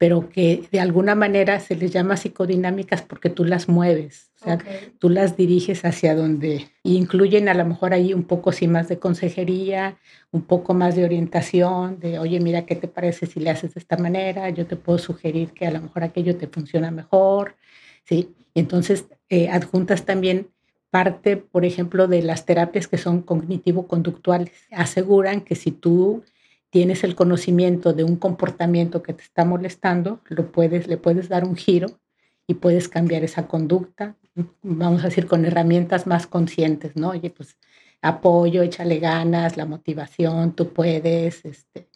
pero 0.00 0.30
que 0.30 0.66
de 0.72 0.80
alguna 0.80 1.14
manera 1.14 1.60
se 1.60 1.76
les 1.76 1.92
llama 1.92 2.16
psicodinámicas 2.16 3.02
porque 3.02 3.28
tú 3.28 3.44
las 3.44 3.68
mueves, 3.68 4.30
o 4.40 4.44
sea, 4.44 4.58
tú 4.98 5.10
las 5.10 5.36
diriges 5.36 5.84
hacia 5.84 6.14
donde 6.14 6.70
y 6.82 6.96
incluyen 6.96 7.50
a 7.50 7.54
lo 7.54 7.66
mejor 7.66 7.92
ahí 7.92 8.14
un 8.14 8.22
poco 8.22 8.50
sí 8.50 8.66
más 8.66 8.88
de 8.88 8.98
consejería, 8.98 9.98
un 10.30 10.40
poco 10.40 10.72
más 10.72 10.96
de 10.96 11.04
orientación, 11.04 12.00
de 12.00 12.18
oye, 12.18 12.40
mira, 12.40 12.64
¿qué 12.64 12.76
te 12.76 12.88
parece 12.88 13.26
si 13.26 13.40
le 13.40 13.50
haces 13.50 13.74
de 13.74 13.80
esta 13.80 13.98
manera? 13.98 14.48
Yo 14.48 14.66
te 14.66 14.76
puedo 14.76 14.98
sugerir 14.98 15.50
que 15.50 15.66
a 15.66 15.70
lo 15.70 15.82
mejor 15.82 16.02
aquello 16.02 16.34
te 16.34 16.46
funciona 16.46 16.90
mejor, 16.90 17.56
¿sí? 18.04 18.34
Y 18.54 18.60
entonces 18.60 19.04
eh, 19.28 19.50
adjuntas 19.50 20.06
también 20.06 20.48
parte, 20.88 21.36
por 21.36 21.66
ejemplo, 21.66 22.08
de 22.08 22.22
las 22.22 22.46
terapias 22.46 22.88
que 22.88 22.96
son 22.96 23.20
cognitivo-conductuales. 23.20 24.50
Aseguran 24.70 25.42
que 25.42 25.56
si 25.56 25.72
tú 25.72 26.24
tienes 26.70 27.04
el 27.04 27.16
conocimiento 27.16 27.92
de 27.92 28.04
un 28.04 28.16
comportamiento 28.16 29.02
que 29.02 29.12
te 29.12 29.22
está 29.22 29.44
molestando, 29.44 30.20
lo 30.28 30.50
puedes, 30.52 30.86
le 30.86 30.96
puedes 30.96 31.28
dar 31.28 31.44
un 31.44 31.56
giro 31.56 32.00
y 32.46 32.54
puedes 32.54 32.88
cambiar 32.88 33.24
esa 33.24 33.48
conducta, 33.48 34.16
vamos 34.62 35.02
a 35.02 35.08
decir, 35.08 35.26
con 35.26 35.44
herramientas 35.44 36.06
más 36.06 36.26
conscientes, 36.26 36.96
¿no? 36.96 37.10
Oye, 37.10 37.30
pues 37.30 37.56
apoyo, 38.00 38.62
échale 38.62 38.98
ganas, 38.98 39.56
la 39.56 39.66
motivación, 39.66 40.54
tú 40.54 40.72
puedes, 40.72 41.44
este, 41.44 41.88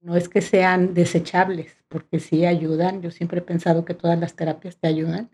no 0.00 0.14
es 0.16 0.28
que 0.28 0.42
sean 0.42 0.94
desechables, 0.94 1.76
porque 1.88 2.20
sí 2.20 2.44
ayudan, 2.46 3.02
yo 3.02 3.10
siempre 3.10 3.40
he 3.40 3.42
pensado 3.42 3.84
que 3.84 3.94
todas 3.94 4.18
las 4.20 4.34
terapias 4.34 4.76
te 4.76 4.88
ayudan, 4.88 5.30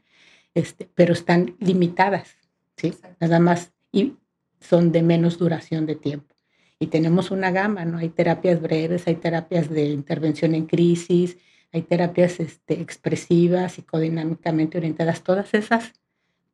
este, 0.54 0.88
pero 0.94 1.12
están 1.12 1.56
limitadas, 1.58 2.36
¿sí? 2.76 2.94
Nada 3.20 3.40
más 3.40 3.72
y 3.92 4.16
son 4.60 4.92
de 4.92 5.02
menos 5.02 5.38
duración 5.38 5.84
de 5.86 5.96
tiempo 5.96 6.35
y 6.78 6.88
tenemos 6.88 7.30
una 7.30 7.50
gama, 7.50 7.84
¿no? 7.84 7.98
Hay 7.98 8.10
terapias 8.10 8.60
breves, 8.60 9.06
hay 9.06 9.16
terapias 9.16 9.70
de 9.70 9.86
intervención 9.86 10.54
en 10.54 10.66
crisis, 10.66 11.38
hay 11.72 11.82
terapias 11.82 12.40
este, 12.40 12.80
expresivas, 12.80 13.72
psicodinámicamente 13.72 14.78
orientadas, 14.78 15.22
todas 15.22 15.54
esas 15.54 15.92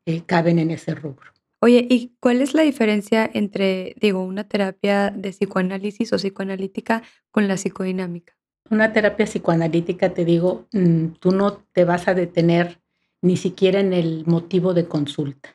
eh, 0.06 0.22
caben 0.24 0.58
en 0.58 0.70
ese 0.70 0.94
rubro. 0.94 1.32
Oye, 1.60 1.86
¿y 1.88 2.12
cuál 2.18 2.42
es 2.42 2.54
la 2.54 2.62
diferencia 2.62 3.30
entre, 3.32 3.94
digo, 4.00 4.24
una 4.24 4.44
terapia 4.44 5.10
de 5.10 5.30
psicoanálisis 5.30 6.12
o 6.12 6.16
psicoanalítica 6.16 7.02
con 7.30 7.46
la 7.46 7.56
psicodinámica? 7.56 8.34
Una 8.70 8.92
terapia 8.92 9.26
psicoanalítica, 9.26 10.12
te 10.12 10.24
digo, 10.24 10.66
mm, 10.72 11.06
tú 11.20 11.30
no 11.30 11.52
te 11.72 11.84
vas 11.84 12.08
a 12.08 12.14
detener 12.14 12.80
ni 13.20 13.36
siquiera 13.36 13.78
en 13.78 13.92
el 13.92 14.24
motivo 14.26 14.74
de 14.74 14.86
consulta. 14.86 15.54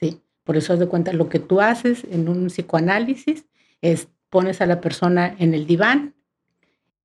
¿sí? 0.00 0.20
Por 0.44 0.56
eso, 0.56 0.72
haz 0.72 0.78
de 0.78 0.86
cuenta, 0.86 1.12
lo 1.12 1.28
que 1.28 1.40
tú 1.40 1.60
haces 1.60 2.04
en 2.10 2.28
un 2.28 2.46
psicoanálisis 2.46 3.44
es 3.84 4.08
pones 4.30 4.60
a 4.60 4.66
la 4.66 4.80
persona 4.80 5.36
en 5.38 5.54
el 5.54 5.66
diván 5.66 6.14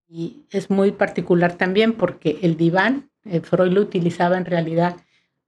y 0.07 0.45
es 0.49 0.69
muy 0.69 0.91
particular 0.91 1.55
también 1.57 1.93
porque 1.93 2.39
el 2.41 2.57
diván, 2.57 3.11
eh, 3.25 3.41
Freud 3.41 3.71
lo 3.71 3.81
utilizaba 3.81 4.37
en 4.37 4.45
realidad 4.45 4.95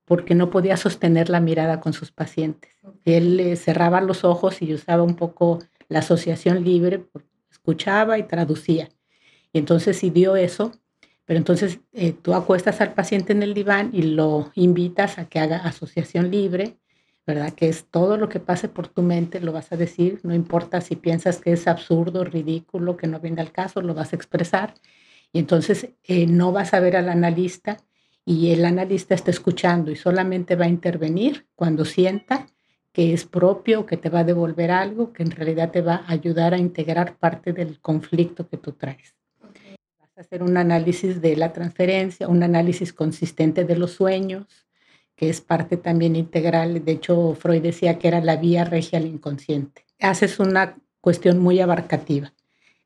porque 0.06 0.36
no 0.36 0.50
podía 0.50 0.76
sostener 0.76 1.30
la 1.30 1.40
mirada 1.40 1.80
con 1.80 1.94
sus 1.94 2.12
pacientes. 2.12 2.72
Él 3.06 3.58
cerraba 3.58 4.02
los 4.02 4.26
ojos 4.26 4.62
y 4.62 4.74
usaba 4.74 5.04
un 5.04 5.16
poco 5.16 5.60
la 5.88 6.00
asociación 6.00 6.66
libre, 6.66 7.06
escuchaba 7.50 8.20
y 8.20 8.24
traducía. 8.24 8.90
Y 9.54 9.60
entonces 9.60 9.98
sí 9.98 10.10
dio 10.10 10.36
eso, 10.36 10.74
pero 11.24 11.38
entonces 11.38 11.80
eh, 11.94 12.12
tú 12.12 12.34
acuestas 12.34 12.82
al 12.82 12.94
paciente 12.94 13.32
en 13.32 13.42
el 13.42 13.54
diván 13.54 13.90
y 13.94 14.02
lo 14.02 14.52
invitas 14.54 15.18
a 15.18 15.30
que 15.30 15.40
haga 15.40 15.58
asociación 15.58 16.30
libre 16.30 16.78
¿verdad? 17.26 17.54
Que 17.54 17.70
es 17.70 17.86
todo 17.86 18.18
lo 18.18 18.30
que 18.30 18.40
pase 18.40 18.68
por 18.68 18.88
tu 18.88 19.02
mente, 19.02 19.40
lo 19.40 19.52
vas 19.52 19.72
a 19.72 19.78
decir, 19.78 20.20
no 20.24 20.34
importa 20.34 20.82
si 20.82 20.96
piensas 20.96 21.40
que 21.40 21.54
es 21.54 21.68
absurdo, 21.68 22.24
ridículo, 22.24 22.98
que 22.98 23.08
no 23.08 23.20
viene 23.20 23.42
al 23.42 23.52
caso, 23.52 23.82
lo 23.82 23.94
vas 23.94 24.14
a 24.14 24.16
expresar. 24.16 24.74
Y 25.32 25.40
entonces 25.40 25.90
eh, 26.04 26.28
no 26.28 26.52
vas 26.52 26.74
a 26.74 26.80
ver 26.80 26.98
al 26.98 27.10
analista 27.10 27.78
y 28.26 28.52
el 28.52 28.66
analista 28.66 29.16
está 29.16 29.32
escuchando 29.32 29.92
y 29.92 29.96
solamente 29.96 30.56
va 30.56 30.66
a 30.66 30.70
intervenir 30.70 31.48
cuando 31.56 31.86
sienta 31.86 32.48
que 32.92 33.14
es 33.14 33.26
propio, 33.26 33.86
que 33.86 33.98
te 33.98 34.10
va 34.10 34.20
a 34.20 34.24
devolver 34.24 34.72
algo, 34.72 35.14
que 35.14 35.24
en 35.24 35.32
realidad 35.32 35.72
te 35.72 35.82
va 35.82 36.04
a 36.06 36.12
ayudar 36.12 36.54
a 36.54 36.58
integrar 36.58 37.18
parte 37.18 37.54
del 37.54 37.80
conflicto 37.80 38.48
que 38.50 38.58
tú 38.58 38.74
traes. 38.74 39.16
Vas 40.00 40.18
a 40.18 40.22
hacer 40.22 40.44
un 40.44 40.58
análisis 40.58 41.22
de 41.22 41.38
la 41.38 41.54
transferencia, 41.54 42.28
un 42.28 42.44
análisis 42.44 42.92
consistente 42.92 43.64
de 43.64 43.78
los 43.78 43.94
sueños, 43.94 44.46
que 45.22 45.30
es 45.30 45.40
parte 45.40 45.78
también 45.78 46.16
integral. 46.16 46.84
De 46.84 46.94
hecho, 46.94 47.36
Freud 47.36 47.62
decía 47.62 48.00
que 48.00 48.08
era 48.08 48.22
la 48.22 48.38
vía 48.38 48.64
regia 48.64 48.98
al 48.98 49.06
inconsciente. 49.06 49.86
Haces 50.00 50.40
una 50.40 50.80
cuestión 51.00 51.38
muy 51.38 51.60
abarcativa. 51.60 52.34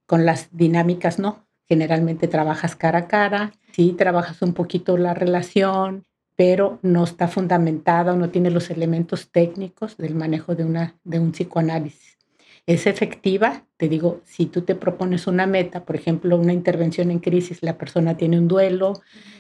Con 0.06 0.26
las 0.26 0.50
dinámicas 0.52 1.18
no. 1.18 1.48
Generalmente 1.66 2.28
trabajas 2.28 2.76
cara 2.76 3.00
a 3.00 3.08
cara, 3.08 3.54
sí, 3.72 3.94
trabajas 3.98 4.42
un 4.42 4.54
poquito 4.54 4.98
la 4.98 5.14
relación, 5.14 6.06
pero 6.36 6.78
no 6.82 7.06
está 7.06 7.30
fundamentada 7.30 8.12
o 8.12 8.18
no 8.18 8.30
tiene 8.30 8.52
los 8.52 8.70
elementos 8.70 9.32
técnicos 9.32 9.96
del 9.96 10.14
manejo 10.14 10.56
de, 10.56 10.66
una, 10.66 10.96
de 11.06 11.22
un 11.22 11.32
psicoanálisis. 11.32 12.15
Es 12.68 12.88
efectiva, 12.88 13.68
te 13.78 13.88
digo, 13.88 14.22
si 14.26 14.48
tú 14.48 14.64
te 14.64 14.74
propones 14.74 15.28
una 15.28 15.46
meta, 15.46 15.86
por 15.86 15.96
ejemplo, 15.96 16.36
una 16.36 16.52
intervención 16.52 17.12
en 17.12 17.20
crisis, 17.20 17.62
la 17.62 17.78
persona 17.78 18.18
tiene 18.18 18.40
un 18.40 18.48
duelo, 18.48 18.94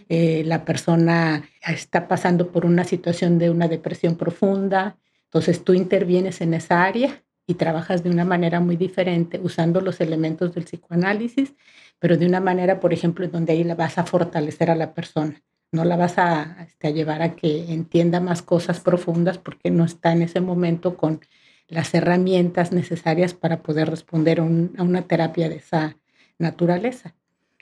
eh, 0.09 0.43
la 0.45 0.63
persona 0.63 1.49
está 1.67 2.07
pasando 2.07 2.51
por 2.51 2.67
una 2.67 2.83
situación 2.83 3.39
de 3.39 3.49
una 3.49 3.67
depresión 3.67 4.15
profunda, 4.15 4.97
entonces 5.23 5.63
tú 5.63 5.73
intervienes 5.73 6.39
en 6.41 6.53
esa 6.53 6.83
área 6.83 7.23
y 7.47 7.55
trabajas 7.55 8.03
de 8.03 8.11
una 8.11 8.25
manera 8.25 8.59
muy 8.59 8.75
diferente 8.75 9.39
usando 9.41 9.81
los 9.81 10.01
elementos 10.01 10.53
del 10.53 10.65
psicoanálisis, 10.65 11.55
pero 11.97 12.17
de 12.17 12.27
una 12.27 12.41
manera, 12.41 12.79
por 12.79 12.93
ejemplo, 12.93 13.27
donde 13.27 13.53
ahí 13.53 13.63
la 13.63 13.73
vas 13.73 13.97
a 13.97 14.05
fortalecer 14.05 14.69
a 14.69 14.75
la 14.75 14.93
persona. 14.93 15.41
No 15.71 15.83
la 15.83 15.97
vas 15.97 16.19
a, 16.19 16.63
este, 16.67 16.87
a 16.87 16.91
llevar 16.91 17.23
a 17.23 17.35
que 17.35 17.73
entienda 17.73 18.19
más 18.19 18.43
cosas 18.43 18.79
profundas 18.81 19.39
porque 19.39 19.71
no 19.71 19.83
está 19.83 20.11
en 20.11 20.21
ese 20.21 20.41
momento 20.41 20.95
con 20.95 21.21
las 21.67 21.93
herramientas 21.93 22.71
necesarias 22.71 23.33
para 23.33 23.61
poder 23.61 23.89
responder 23.89 24.39
a, 24.39 24.43
una 24.43 25.01
terapia 25.03 25.49
de 25.49 25.55
esa 25.55 25.97
naturaleza. 26.37 27.15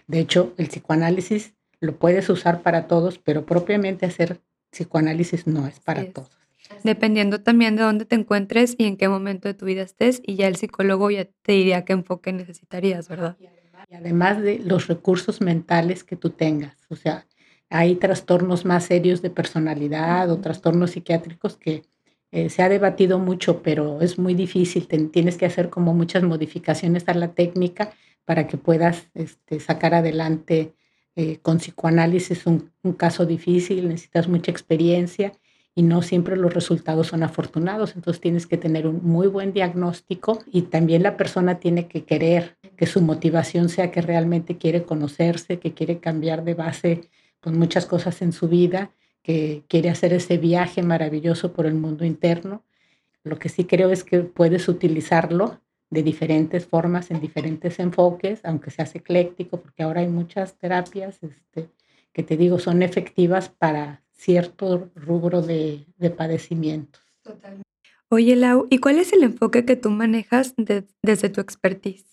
De 0.08 0.20
hecho, 0.20 0.54
el 0.58 0.68
psicoanálisis 0.68 1.54
lo 1.80 1.96
puedes 1.96 2.30
usar 2.30 2.62
para 2.62 2.88
todos, 2.88 3.18
pero 3.18 3.46
propiamente 3.46 4.06
hacer 4.06 4.42
psicoanálisis 4.72 5.48
no 5.48 5.68
es 5.68 5.80
para 5.80 6.06
todos. 6.12 6.38
Dependiendo 6.84 7.42
también 7.42 7.76
de 7.76 7.84
dónde 7.84 8.06
te 8.06 8.16
encuentres 8.16 8.76
y 8.78 8.86
en 8.86 8.98
qué 8.98 9.08
momento 9.08 9.48
de 9.48 9.54
tu 9.54 9.66
vida 9.66 9.82
estés, 9.82 10.22
y 10.26 10.36
ya 10.36 10.48
el 10.48 10.56
psicólogo 10.56 11.12
ya 11.12 11.26
te 11.26 11.54
diría 11.54 11.86
qué 11.86 11.94
enfoque 11.94 12.34
necesitarías, 12.34 13.08
¿verdad? 13.10 13.38
Y 13.90 13.96
además 13.96 14.42
de 14.42 14.60
los 14.60 14.88
recursos 14.88 15.42
mentales 15.42 16.04
que 16.04 16.16
tú 16.16 16.30
tengas, 16.30 16.76
o 16.90 16.96
sea, 16.96 17.26
hay 17.70 17.96
trastornos 17.96 18.66
más 18.66 18.86
serios 18.86 19.22
de 19.22 19.30
personalidad 19.30 20.30
o 20.32 20.40
trastornos 20.40 20.92
psiquiátricos 20.92 21.58
que 21.58 21.84
eh, 22.34 22.50
se 22.50 22.63
ha 22.63 22.70
debatido 22.70 23.20
mucho, 23.20 23.62
pero 23.62 24.02
es 24.02 24.18
muy 24.18 24.34
difícil. 24.34 24.88
tienes 25.12 25.38
que 25.38 25.46
hacer 25.46 25.70
como 25.70 25.94
muchas 25.94 26.24
modificaciones 26.24 27.08
a 27.08 27.13
la 27.13 27.28
técnica 27.36 27.94
para 28.25 28.48
que 28.48 28.58
puedas 28.58 29.12
este, 29.13 29.60
sacar 29.60 29.94
adelante 29.94 30.74
eh, 31.16 31.38
con 31.44 31.60
psicoanálisis 31.60 32.48
un, 32.48 32.72
un, 32.82 32.94
caso 32.94 33.28
difícil, 33.28 33.88
necesitas 33.88 34.28
mucha 34.28 34.50
experiencia 34.50 35.32
y 35.75 35.84
no 35.84 36.02
siempre 36.02 36.36
los 36.36 36.52
resultados 36.52 37.06
son 37.06 37.22
afortunados. 37.22 37.96
Entonces 37.96 38.20
tienes 38.20 38.48
que 38.48 38.58
tener 38.58 38.88
un 38.88 39.04
muy 39.04 39.28
buen 39.28 39.54
diagnóstico 39.54 40.40
y 40.52 40.63
también 40.63 41.04
la 41.04 41.18
persona 41.18 41.60
tiene 41.60 41.88
que 41.88 42.04
querer 42.04 42.58
que 42.75 42.88
su 42.88 43.02
motivación 43.02 43.70
sea 43.70 43.92
que 43.92 44.02
realmente 44.02 44.58
quiere 44.58 44.86
conocerse, 44.86 45.60
que 45.60 45.75
quiere 45.75 46.00
cambiar 46.00 46.44
de 46.44 46.56
base 46.56 47.02
pues, 47.42 47.56
muchas 47.56 47.86
cosas 47.86 48.24
en 48.24 48.32
su 48.32 48.48
vida, 48.48 48.90
que 49.24 49.63
quiere 49.68 49.89
hacer 49.89 50.13
ese 50.13 50.38
viaje 50.38 50.84
maravilloso 50.84 51.53
por 51.53 51.65
el 51.65 51.74
mundo 51.74 52.06
interno. 52.06 52.63
Lo 53.24 53.39
que 53.39 53.50
sí 53.50 53.63
creo 53.63 53.89
es 53.89 54.03
que 54.03 54.20
puedes 54.20 54.68
utilizarlo 54.68 55.62
de 55.89 56.03
diferentes 56.03 56.65
formas, 56.65 57.10
en 57.12 57.22
diferentes 57.22 57.80
enfoques, 57.80 58.42
aunque 58.44 58.72
seas 58.72 58.96
ecléctico, 58.96 59.62
porque 59.62 59.84
ahora 59.84 60.01
hay 60.01 60.08
muchas 60.08 60.58
terapias 60.58 61.20
este, 61.22 61.70
que 62.12 62.24
te 62.24 62.36
digo 62.36 62.60
son 62.60 62.84
efectivas 62.84 63.50
para 63.50 64.03
cierto 64.12 64.92
rubro 64.96 65.42
de, 65.42 65.86
padecimientos. 66.18 67.01
Totalmente. 67.22 67.63
Oye, 68.10 68.36
Lau, 68.36 68.68
¿y 68.70 68.80
cuál 68.80 69.00
es 69.00 69.13
el 69.13 69.24
enfoque 69.24 69.65
que 69.65 69.75
tú 69.75 69.89
manejas 69.89 70.53
desde 70.58 71.30
tu 71.30 71.42
expertise? 71.42 72.06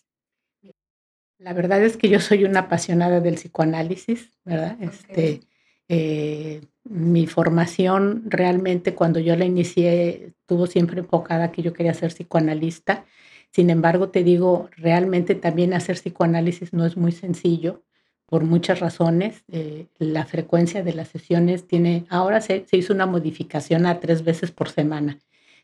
La 1.39 1.53
verdad 1.55 1.83
es 1.83 1.97
que 1.97 2.09
yo 2.09 2.21
soy 2.21 2.45
una 2.45 2.61
apasionada 2.61 3.21
del 3.21 3.35
psicoanálisis, 3.35 4.31
¿verdad? 4.45 4.77
Este, 4.81 5.41
eh, 5.89 6.61
mi 6.85 7.27
formación 7.27 8.25
realmente 8.27 8.95
cuando 8.95 9.21
yo 9.21 9.37
la 9.37 9.45
inicié 9.45 10.33
estuvo 10.41 10.67
siempre 10.67 11.01
enfocada 11.01 11.53
que 11.53 11.63
yo 11.63 11.73
quería 11.73 11.95
ser 11.95 12.11
psicoanalista. 12.11 13.05
Sin 13.51 13.71
embargo, 13.71 14.09
te 14.11 14.25
digo, 14.25 14.71
realmente 14.77 15.35
también 15.35 15.75
hacer 15.75 15.97
psicoanálisis 15.97 16.73
no 16.73 16.87
es 16.87 16.97
muy 16.97 17.13
sencillo 17.13 17.83
por 18.27 18.45
muchas 18.45 18.81
razones. 18.81 19.45
Eh, 19.49 19.87
la 19.99 20.25
frecuencia 20.25 20.83
de 20.83 20.95
las 20.95 21.09
sesiones 21.09 21.67
tiene, 21.67 22.07
ahora 22.09 22.41
se, 22.41 22.65
hizo 22.73 22.93
una 22.93 23.07
modificación 23.07 23.87
a 23.87 24.01
tres 24.01 24.25
veces 24.25 24.51
por 24.51 24.71
semana, 24.71 25.19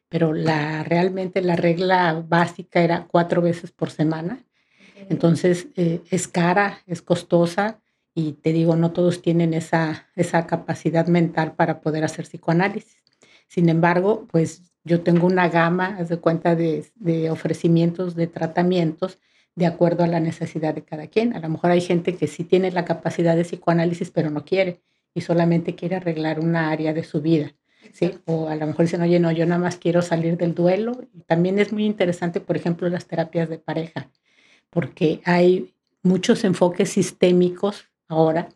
pero 0.09 0.33
la, 0.35 0.83
realmente 0.85 1.40
la 1.43 1.57
regla 1.57 2.25
básica 2.27 2.83
era 2.83 3.07
cuatro 3.07 3.40
veces 3.40 3.71
por 3.71 3.90
semana. 3.90 4.45
Entonces 5.09 5.69
eh, 5.77 6.01
es 6.11 6.27
cara, 6.29 6.81
es 6.87 7.03
costosa 7.03 7.81
y 8.18 8.33
te 8.33 8.55
digo, 8.55 8.76
no 8.76 8.92
todos 8.92 9.20
tienen 9.20 9.52
esa, 9.52 10.09
esa 10.16 10.46
capacidad 10.46 11.07
mental 11.07 11.55
para 11.55 11.83
poder 11.83 12.02
hacer 12.02 12.24
psicoanálisis. 12.24 13.05
Sin 13.46 13.68
embargo, 13.68 14.26
pues 14.33 14.62
yo 14.85 15.02
tengo 15.02 15.26
una 15.26 15.50
gama, 15.50 15.98
haz 15.98 16.09
de 16.09 16.16
cuenta, 16.16 16.57
de, 16.57 16.87
de 16.94 17.31
ofrecimientos 17.31 18.16
de 18.16 18.26
tratamientos 18.26 19.18
de 19.55 19.66
acuerdo 19.66 20.02
a 20.02 20.07
la 20.07 20.18
necesidad 20.18 20.74
de 20.74 20.83
cada 20.83 21.09
quien. 21.09 21.37
A 21.37 21.40
lo 21.40 21.50
mejor 21.50 21.72
hay 21.72 21.83
gente 21.83 22.16
que 22.16 22.26
sí 22.26 22.44
tiene 22.44 22.70
la 22.70 22.87
capacidad 22.87 23.37
de 23.37 23.44
psicoanálisis, 23.44 24.11
pero 24.11 24.31
no 24.31 24.46
quiere 24.46 24.81
y 25.12 25.20
solamente 25.20 25.74
quiere 25.74 25.96
arreglar 25.96 26.40
una 26.40 26.70
área 26.70 26.94
de 26.94 27.05
su 27.05 27.20
vida. 27.20 27.55
¿sí? 27.92 28.12
O 28.24 28.48
a 28.48 28.57
lo 28.57 28.66
mejor 28.66 28.87
dicen, 28.87 29.02
oye, 29.02 29.20
no, 29.20 29.31
yo 29.31 29.44
nada 29.44 29.61
más 29.61 29.76
quiero 29.76 30.00
salir 30.00 30.38
del 30.38 30.55
duelo. 30.55 31.02
Y 31.12 31.20
también 31.24 31.59
es 31.59 31.70
muy 31.70 31.85
interesante, 31.85 32.40
por 32.40 32.57
ejemplo, 32.57 32.88
las 32.88 33.07
terapias 33.07 33.50
de 33.50 33.59
pareja, 33.59 34.11
porque 34.70 35.20
hay 35.26 35.74
muchos 36.02 36.44
enfoques 36.44 36.88
sistémicos 36.88 37.90
ahora 38.09 38.49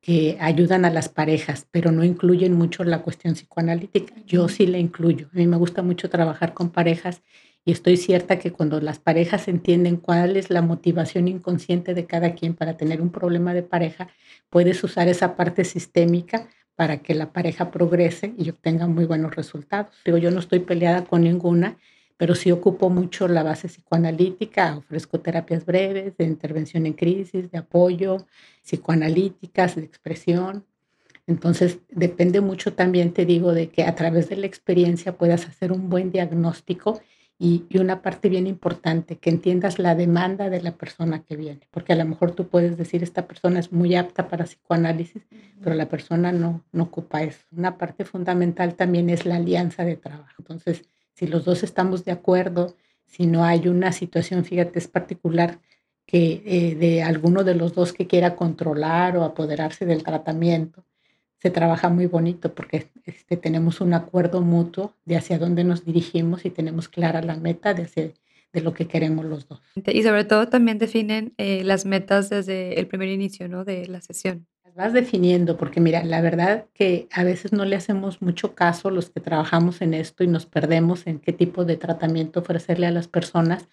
que 0.00 0.38
ayudan 0.40 0.84
a 0.84 0.90
las 0.90 1.08
parejas, 1.08 1.66
pero 1.70 1.92
no 1.92 2.04
incluyen 2.04 2.54
mucho 2.54 2.84
la 2.84 3.02
cuestión 3.02 3.34
psicoanalítica. 3.34 4.14
Yo 4.26 4.48
sí 4.48 4.66
la 4.66 4.78
incluyo. 4.78 5.28
A 5.32 5.36
mí 5.36 5.46
me 5.46 5.56
gusta 5.58 5.82
mucho 5.82 6.08
trabajar 6.08 6.54
con 6.54 6.70
parejas 6.70 7.22
y 7.64 7.72
estoy 7.72 7.98
cierta 7.98 8.38
que 8.38 8.52
cuando 8.52 8.80
las 8.80 8.98
parejas 8.98 9.46
entienden 9.46 9.96
cuál 9.96 10.36
es 10.36 10.48
la 10.48 10.62
motivación 10.62 11.28
inconsciente 11.28 11.92
de 11.92 12.06
cada 12.06 12.34
quien 12.34 12.54
para 12.54 12.76
tener 12.76 13.02
un 13.02 13.10
problema 13.10 13.52
de 13.52 13.62
pareja, 13.62 14.08
puedes 14.48 14.82
usar 14.82 15.08
esa 15.08 15.36
parte 15.36 15.64
sistémica 15.64 16.48
para 16.74 17.02
que 17.02 17.14
la 17.14 17.32
pareja 17.32 17.70
progrese 17.70 18.32
y 18.38 18.48
obtenga 18.48 18.86
muy 18.86 19.04
buenos 19.04 19.36
resultados. 19.36 19.94
Digo, 20.06 20.16
yo 20.16 20.30
no 20.30 20.40
estoy 20.40 20.60
peleada 20.60 21.04
con 21.04 21.22
ninguna, 21.22 21.76
pero 22.20 22.34
sí 22.34 22.52
ocupo 22.52 22.90
mucho 22.90 23.28
la 23.28 23.42
base 23.42 23.66
psicoanalítica, 23.66 24.76
ofrezco 24.76 25.20
terapias 25.20 25.64
breves 25.64 26.18
de 26.18 26.26
intervención 26.26 26.84
en 26.84 26.92
crisis, 26.92 27.50
de 27.50 27.56
apoyo, 27.56 28.26
psicoanalíticas, 28.62 29.76
de 29.76 29.84
expresión. 29.84 30.66
Entonces, 31.26 31.78
depende 31.88 32.42
mucho 32.42 32.74
también, 32.74 33.14
te 33.14 33.24
digo, 33.24 33.54
de 33.54 33.70
que 33.70 33.84
a 33.84 33.94
través 33.94 34.28
de 34.28 34.36
la 34.36 34.44
experiencia 34.44 35.16
puedas 35.16 35.46
hacer 35.46 35.72
un 35.72 35.88
buen 35.88 36.12
diagnóstico 36.12 37.00
y, 37.38 37.64
una 37.78 38.02
parte 38.02 38.28
bien 38.28 38.46
importante, 38.46 39.16
que 39.16 39.30
entiendas 39.30 39.78
la 39.78 39.94
demanda 39.94 40.50
de 40.50 40.60
la 40.60 40.72
persona 40.72 41.22
que 41.22 41.36
viene, 41.36 41.68
porque 41.70 41.94
a 41.94 41.96
lo 41.96 42.04
mejor 42.04 42.32
tú 42.32 42.48
puedes 42.48 42.76
decir, 42.76 43.02
esta 43.02 43.26
persona 43.26 43.60
es 43.60 43.72
muy 43.72 43.94
apta 43.94 44.28
para 44.28 44.44
psicoanálisis, 44.44 45.22
pero 45.64 45.74
la 45.74 45.88
persona 45.88 46.32
no, 46.32 46.62
no 46.70 46.82
ocupa 46.82 47.22
eso. 47.22 47.46
Una 47.50 47.78
parte 47.78 48.04
fundamental 48.04 48.74
también 48.74 49.08
es 49.08 49.24
la 49.24 49.36
alianza 49.36 49.86
de 49.86 49.96
trabajo. 49.96 50.34
Entonces, 50.38 50.82
si 51.20 51.26
los 51.26 51.44
dos 51.44 51.62
estamos 51.62 52.06
de 52.06 52.12
acuerdo, 52.12 52.74
si 53.04 53.26
no 53.26 53.44
hay 53.44 53.68
una 53.68 53.92
situación, 53.92 54.42
fíjate, 54.42 54.78
es 54.78 54.88
particular 54.88 55.60
que 56.06 56.42
eh, 56.46 56.74
de 56.76 57.02
alguno 57.02 57.44
de 57.44 57.54
los 57.54 57.74
dos 57.74 57.92
que 57.92 58.06
quiera 58.06 58.36
controlar 58.36 59.18
o 59.18 59.24
apoderarse 59.24 59.84
del 59.84 60.02
tratamiento, 60.02 60.82
se 61.36 61.50
trabaja 61.50 61.90
muy 61.90 62.06
bonito 62.06 62.54
porque 62.54 62.88
este, 63.04 63.36
tenemos 63.36 63.82
un 63.82 63.92
acuerdo 63.92 64.40
mutuo 64.40 64.94
de 65.04 65.18
hacia 65.18 65.38
dónde 65.38 65.62
nos 65.62 65.84
dirigimos 65.84 66.46
y 66.46 66.50
tenemos 66.50 66.88
clara 66.88 67.20
la 67.20 67.36
meta 67.36 67.74
de, 67.74 68.14
de 68.50 68.60
lo 68.62 68.72
que 68.72 68.88
queremos 68.88 69.26
los 69.26 69.46
dos. 69.46 69.60
Y 69.74 70.02
sobre 70.02 70.24
todo 70.24 70.48
también 70.48 70.78
definen 70.78 71.34
eh, 71.36 71.64
las 71.64 71.84
metas 71.84 72.30
desde 72.30 72.80
el 72.80 72.86
primer 72.86 73.08
inicio 73.08 73.46
¿no? 73.46 73.66
de 73.66 73.86
la 73.88 74.00
sesión. 74.00 74.46
Vas 74.80 74.94
definiendo 74.94 75.58
porque 75.58 75.78
mira, 75.78 76.02
la 76.04 76.22
verdad 76.22 76.64
que 76.72 77.06
a 77.12 77.22
veces 77.22 77.52
no 77.52 77.66
le 77.66 77.76
hacemos 77.76 78.22
mucho 78.22 78.54
caso 78.54 78.88
los 78.88 79.10
que 79.10 79.20
trabajamos 79.20 79.82
en 79.82 79.92
esto 79.92 80.24
y 80.24 80.26
nos 80.26 80.46
perdemos 80.46 81.06
en 81.06 81.18
qué 81.18 81.34
tipo 81.34 81.66
de 81.66 81.76
tratamiento 81.76 82.40
ofrecerle 82.40 82.86
a 82.86 82.90
las 82.90 83.06
personas 83.06 83.68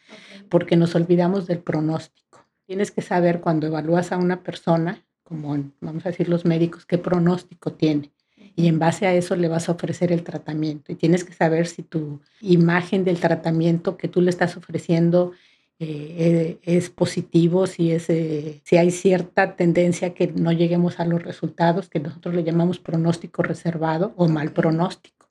porque 0.50 0.76
nos 0.76 0.96
olvidamos 0.96 1.48
del 1.48 1.60
pronóstico. 1.60 2.46
Tienes 2.66 2.92
que 2.92 3.02
saber 3.02 3.40
cuando 3.40 3.68
evalúas 3.68 4.12
a 4.12 4.18
una 4.18 4.44
persona 4.44 5.02
como 5.24 5.58
vamos 5.80 6.06
a 6.06 6.10
decir 6.10 6.28
los 6.28 6.44
médicos, 6.44 6.86
qué 6.86 6.98
pronóstico 6.98 7.72
tiene. 7.72 8.12
Y 8.58 8.68
en 8.68 8.78
base 8.78 9.08
a 9.08 9.14
eso 9.14 9.38
le 9.38 9.48
vas 9.48 9.70
a 9.70 9.74
ofrecer 9.74 10.12
el 10.12 10.24
tratamiento. 10.24 10.92
Y 10.92 10.96
tienes 10.96 11.24
que 11.24 11.34
saber 11.34 11.68
si 11.68 11.84
tu 11.84 12.20
imagen 12.42 13.06
del 13.06 13.20
tratamiento 13.22 13.96
que 13.96 14.10
tú 14.10 14.20
le 14.20 14.30
estás 14.30 14.58
ofreciendo 14.58 15.32
eh, 15.80 16.60
es 16.64 16.90
positivo, 16.90 17.68
si, 17.68 17.92
es, 17.92 18.10
eh, 18.10 18.62
si 18.64 18.78
hay 18.78 18.90
cierta 18.90 19.56
tendencia 19.56 20.14
que 20.14 20.28
no 20.28 20.52
lleguemos 20.52 21.00
a 21.00 21.06
los 21.06 21.22
resultados 21.22 21.88
que 21.88 22.00
nosotros 22.00 22.34
le 22.34 22.44
llamamos 22.44 22.80
pronóstico 22.80 23.44
reservado 23.44 24.14
o 24.16 24.28
mal 24.28 24.52
pronóstico. 24.52 25.30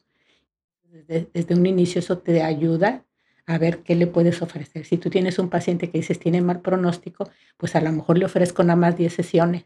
Desde, 0.84 1.28
desde 1.34 1.54
un 1.54 1.66
inicio 1.66 1.98
eso 1.98 2.18
te 2.18 2.42
ayuda 2.42 3.04
a 3.46 3.58
ver 3.58 3.78
qué 3.78 3.96
le 3.96 4.06
puedes 4.06 4.40
ofrecer. 4.40 4.84
Si 4.84 4.98
tú 4.98 5.10
tienes 5.10 5.38
un 5.38 5.50
paciente 5.50 5.90
que 5.90 5.98
dices 5.98 6.18
tiene 6.18 6.40
mal 6.40 6.60
pronóstico, 6.60 7.28
pues 7.56 7.74
a 7.74 7.80
lo 7.80 7.90
mejor 7.92 8.18
le 8.18 8.26
ofrezco 8.26 8.62
nada 8.62 8.76
más 8.76 8.96
10 8.96 9.12
sesiones. 9.12 9.64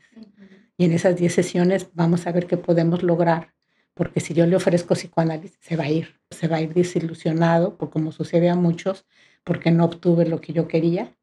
Y 0.79 0.87
en 0.87 0.93
esas 0.93 1.16
10 1.16 1.35
sesiones 1.35 1.88
vamos 1.93 2.27
a 2.27 2.33
ver 2.33 2.47
qué 2.47 2.57
podemos 2.57 3.03
lograr 3.03 3.53
porque 4.01 4.21
si 4.21 4.33
yo 4.33 4.47
le 4.47 4.57
ofrezco 4.57 4.95
psicoanálisis 4.95 5.59
se 5.61 5.77
va 5.77 5.85
a 5.85 5.90
ir, 5.90 6.19
se 6.31 6.49
va 6.49 6.57
a 6.57 6.62
ir 6.62 6.73
desilusionado, 6.73 7.77
por 7.77 7.90
como 7.90 8.12
sucede 8.12 8.49
a 8.49 8.55
muchos, 8.55 9.05
porque 9.44 9.70
no 9.70 9.85
obtuve 9.85 10.26
lo 10.26 10.40
que 10.40 10.53
yo 10.53 10.68
quería. 10.68 11.14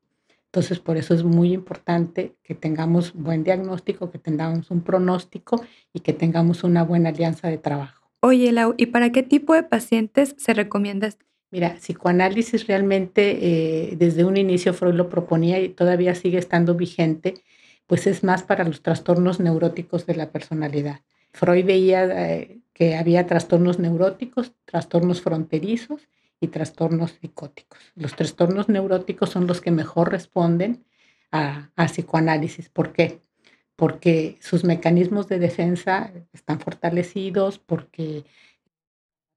Entonces, 0.46 0.80
por 0.80 0.98
eso 0.98 1.14
es 1.14 1.24
muy 1.24 1.54
importante 1.54 2.36
que 2.44 2.56
tengamos 2.56 3.14
buen 3.14 3.44
diagnóstico, 3.44 4.10
que 4.10 4.18
tengamos 4.18 4.72
un 4.72 4.82
pronóstico 4.82 5.64
y 5.94 6.00
que 6.00 6.14
tengamos 6.14 6.64
una 6.64 6.84
buena 6.84 7.10
alianza 7.10 7.48
de 7.50 7.58
trabajo. 7.58 8.10
Oye, 8.22 8.52
Lau, 8.52 8.74
¿y 8.78 8.88
para 8.88 9.12
qué 9.12 9.24
tipo 9.24 9.54
de 9.54 9.64
pacientes 9.64 10.36
se 10.38 10.54
recomienda? 10.54 11.10
Mira, 11.52 11.76
psicoanálisis 11.80 12.68
realmente 12.68 13.38
eh, 13.42 13.96
desde 13.98 14.26
un 14.26 14.36
inicio 14.36 14.74
Freud 14.74 14.96
lo 14.96 15.10
proponía 15.10 15.60
y 15.60 15.70
todavía 15.70 16.14
sigue 16.16 16.38
estando 16.38 16.76
vigente, 16.76 17.36
pues 17.86 18.08
es 18.08 18.24
más 18.24 18.44
para 18.44 18.66
los 18.66 18.82
trastornos 18.82 19.40
neuróticos 19.40 20.06
de 20.06 20.16
la 20.16 20.32
personalidad. 20.32 21.02
Freud 21.32 21.66
veía 21.66 22.06
eh, 22.06 22.60
que 22.74 22.96
había 22.96 23.28
trastornos 23.28 23.80
neuróticos, 23.80 24.54
trastornos 24.66 25.22
fronterizos 25.22 26.02
y 26.40 26.48
trastornos 26.48 27.12
psicóticos. 27.20 27.80
Los 27.96 28.16
trastornos 28.16 28.70
neuróticos 28.70 29.30
son 29.30 29.48
los 29.48 29.62
que 29.62 29.72
mejor 29.72 30.12
responden 30.12 30.86
a, 31.32 31.70
psicoanálisis. 31.76 32.70
¿Por 32.70 32.94
qué? 32.94 33.22
Porque 33.76 34.38
sus 34.42 34.64
mecanismos 34.64 35.28
de 35.28 35.40
defensa 35.40 36.12
están 36.34 36.60
fortalecidos, 36.60 37.60
porque 37.60 38.26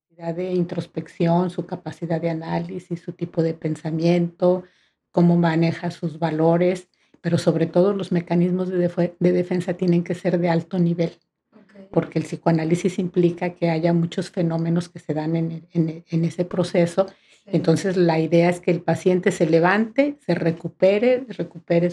de 0.09 0.53
introspección, 0.53 1.49
su 1.49 1.65
capacidad 1.65 2.21
de 2.21 2.29
análisis, 2.29 3.01
su 3.01 3.13
tipo 3.13 3.43
de 3.43 3.55
pensamiento, 3.55 4.65
cómo 5.11 5.39
maneja 5.39 5.91
sus 5.91 6.19
valores, 6.19 6.89
pero 7.23 7.39
sobre 7.39 7.67
todo 7.67 7.95
los 7.95 8.13
mecanismos 8.13 8.69
de 8.69 9.33
defensa 9.33 9.75
tienen 9.75 10.05
que 10.05 10.15
ser 10.15 10.39
de 10.39 10.51
alto 10.51 10.79
nivel 10.79 11.19
porque 11.91 12.19
el 12.19 12.25
psicoanálisis 12.25 12.99
implica 12.99 13.51
que 13.51 13.71
haya 13.71 13.93
muchos 13.93 14.31
fenómenos 14.31 14.89
que 14.89 14.99
se 14.99 15.15
dan 15.15 15.37
en, 15.37 16.05
ese 16.25 16.45
proceso. 16.45 17.07
Entonces 17.47 17.97
la 17.97 18.19
idea 18.19 18.49
es 18.49 18.61
que 18.61 18.71
el 18.71 18.81
paciente 18.81 19.33
se 19.33 19.47
levante, 19.47 20.17
se 20.25 20.35
recupere, 20.35 21.25
recupere 21.29 21.93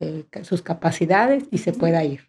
eh, 0.00 0.24
sus 0.42 0.62
capacidades 0.62 1.44
y 1.50 1.58
se 1.58 1.72
pueda 1.72 2.04
ir. 2.04 2.20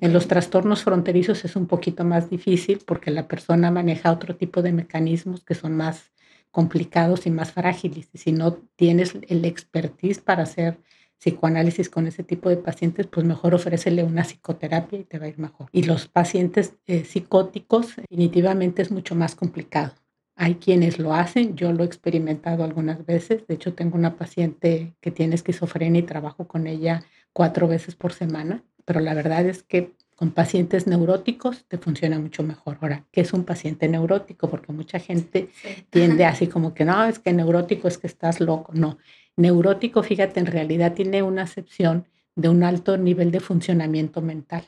En 0.00 0.12
los 0.12 0.28
trastornos 0.28 0.82
fronterizos 0.82 1.44
es 1.44 1.56
un 1.56 1.66
poquito 1.66 2.04
más 2.04 2.28
difícil 2.28 2.80
porque 2.84 3.10
la 3.10 3.28
persona 3.28 3.70
maneja 3.70 4.12
otro 4.12 4.36
tipo 4.36 4.62
de 4.62 4.72
mecanismos 4.72 5.44
que 5.44 5.54
son 5.54 5.76
más 5.76 6.12
complicados 6.50 7.26
y 7.26 7.30
más 7.30 7.52
frágiles. 7.52 8.08
Y 8.12 8.18
si 8.18 8.32
no 8.32 8.54
tienes 8.76 9.16
el 9.28 9.44
expertise 9.44 10.20
para 10.20 10.44
hacer 10.44 10.78
psicoanálisis 11.18 11.88
con 11.88 12.06
ese 12.06 12.22
tipo 12.22 12.48
de 12.48 12.56
pacientes, 12.56 13.06
pues 13.06 13.26
mejor 13.26 13.54
ofrécele 13.54 14.04
una 14.04 14.24
psicoterapia 14.24 14.98
y 14.98 15.04
te 15.04 15.18
va 15.18 15.26
a 15.26 15.28
ir 15.28 15.38
mejor. 15.38 15.68
Y 15.72 15.84
los 15.84 16.08
pacientes 16.08 16.74
eh, 16.86 17.04
psicóticos 17.04 17.96
definitivamente 17.96 18.82
es 18.82 18.90
mucho 18.90 19.14
más 19.14 19.34
complicado. 19.34 19.94
Hay 20.36 20.56
quienes 20.56 20.98
lo 20.98 21.14
hacen, 21.14 21.56
yo 21.56 21.72
lo 21.72 21.84
he 21.84 21.86
experimentado 21.86 22.64
algunas 22.64 23.06
veces, 23.06 23.46
de 23.46 23.54
hecho 23.54 23.74
tengo 23.74 23.96
una 23.96 24.16
paciente 24.16 24.94
que 25.00 25.12
tiene 25.12 25.36
esquizofrenia 25.36 26.00
y 26.00 26.04
trabajo 26.04 26.48
con 26.48 26.66
ella 26.66 27.04
cuatro 27.32 27.68
veces 27.68 27.94
por 27.94 28.12
semana, 28.12 28.64
pero 28.84 29.00
la 29.00 29.14
verdad 29.14 29.46
es 29.46 29.62
que 29.62 29.92
con 30.16 30.30
pacientes 30.30 30.86
neuróticos 30.86 31.64
te 31.66 31.78
funciona 31.78 32.18
mucho 32.18 32.42
mejor. 32.42 32.78
Ahora, 32.80 33.04
¿qué 33.10 33.20
es 33.22 33.32
un 33.32 33.44
paciente 33.44 33.88
neurótico? 33.88 34.48
Porque 34.48 34.72
mucha 34.72 34.98
gente 34.98 35.50
tiende 35.90 36.24
así 36.24 36.46
como 36.46 36.72
que 36.72 36.84
no, 36.84 37.04
es 37.04 37.18
que 37.18 37.32
neurótico 37.32 37.88
es 37.88 37.98
que 37.98 38.06
estás 38.06 38.40
loco. 38.40 38.72
No, 38.74 38.98
Neurótico, 39.36 40.02
fíjate, 40.02 40.40
en 40.40 40.46
realidad 40.46 40.94
tiene 40.94 41.22
una 41.22 41.42
acepción 41.42 42.06
de 42.36 42.48
un 42.48 42.62
alto 42.62 42.96
nivel 42.96 43.30
de 43.30 43.40
funcionamiento 43.40 44.20
mental. 44.20 44.64